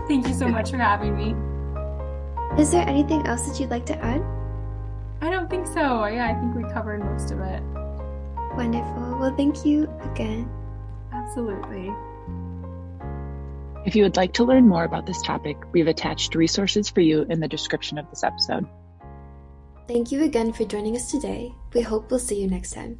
Thank 0.08 0.26
you 0.26 0.34
so 0.34 0.48
much 0.48 0.70
for 0.70 0.78
having 0.78 1.16
me. 1.16 1.51
Is 2.58 2.70
there 2.70 2.86
anything 2.86 3.26
else 3.26 3.48
that 3.48 3.58
you'd 3.58 3.70
like 3.70 3.86
to 3.86 3.98
add? 4.04 4.22
I 5.22 5.30
don't 5.30 5.48
think 5.48 5.66
so. 5.66 6.04
Yeah, 6.06 6.28
I 6.28 6.34
think 6.38 6.54
we 6.54 6.70
covered 6.72 7.02
most 7.02 7.30
of 7.30 7.40
it. 7.40 7.62
Wonderful. 8.56 9.18
Well, 9.18 9.34
thank 9.36 9.64
you 9.64 9.88
again. 10.12 10.50
Absolutely. 11.12 11.90
If 13.86 13.96
you 13.96 14.02
would 14.02 14.16
like 14.16 14.34
to 14.34 14.44
learn 14.44 14.68
more 14.68 14.84
about 14.84 15.06
this 15.06 15.22
topic, 15.22 15.56
we've 15.72 15.86
attached 15.86 16.34
resources 16.34 16.88
for 16.88 17.00
you 17.00 17.22
in 17.22 17.40
the 17.40 17.48
description 17.48 17.98
of 17.98 18.08
this 18.10 18.22
episode. 18.22 18.66
Thank 19.88 20.12
you 20.12 20.22
again 20.24 20.52
for 20.52 20.64
joining 20.64 20.94
us 20.94 21.10
today. 21.10 21.52
We 21.72 21.80
hope 21.80 22.10
we'll 22.10 22.20
see 22.20 22.40
you 22.40 22.48
next 22.48 22.72
time. 22.72 22.98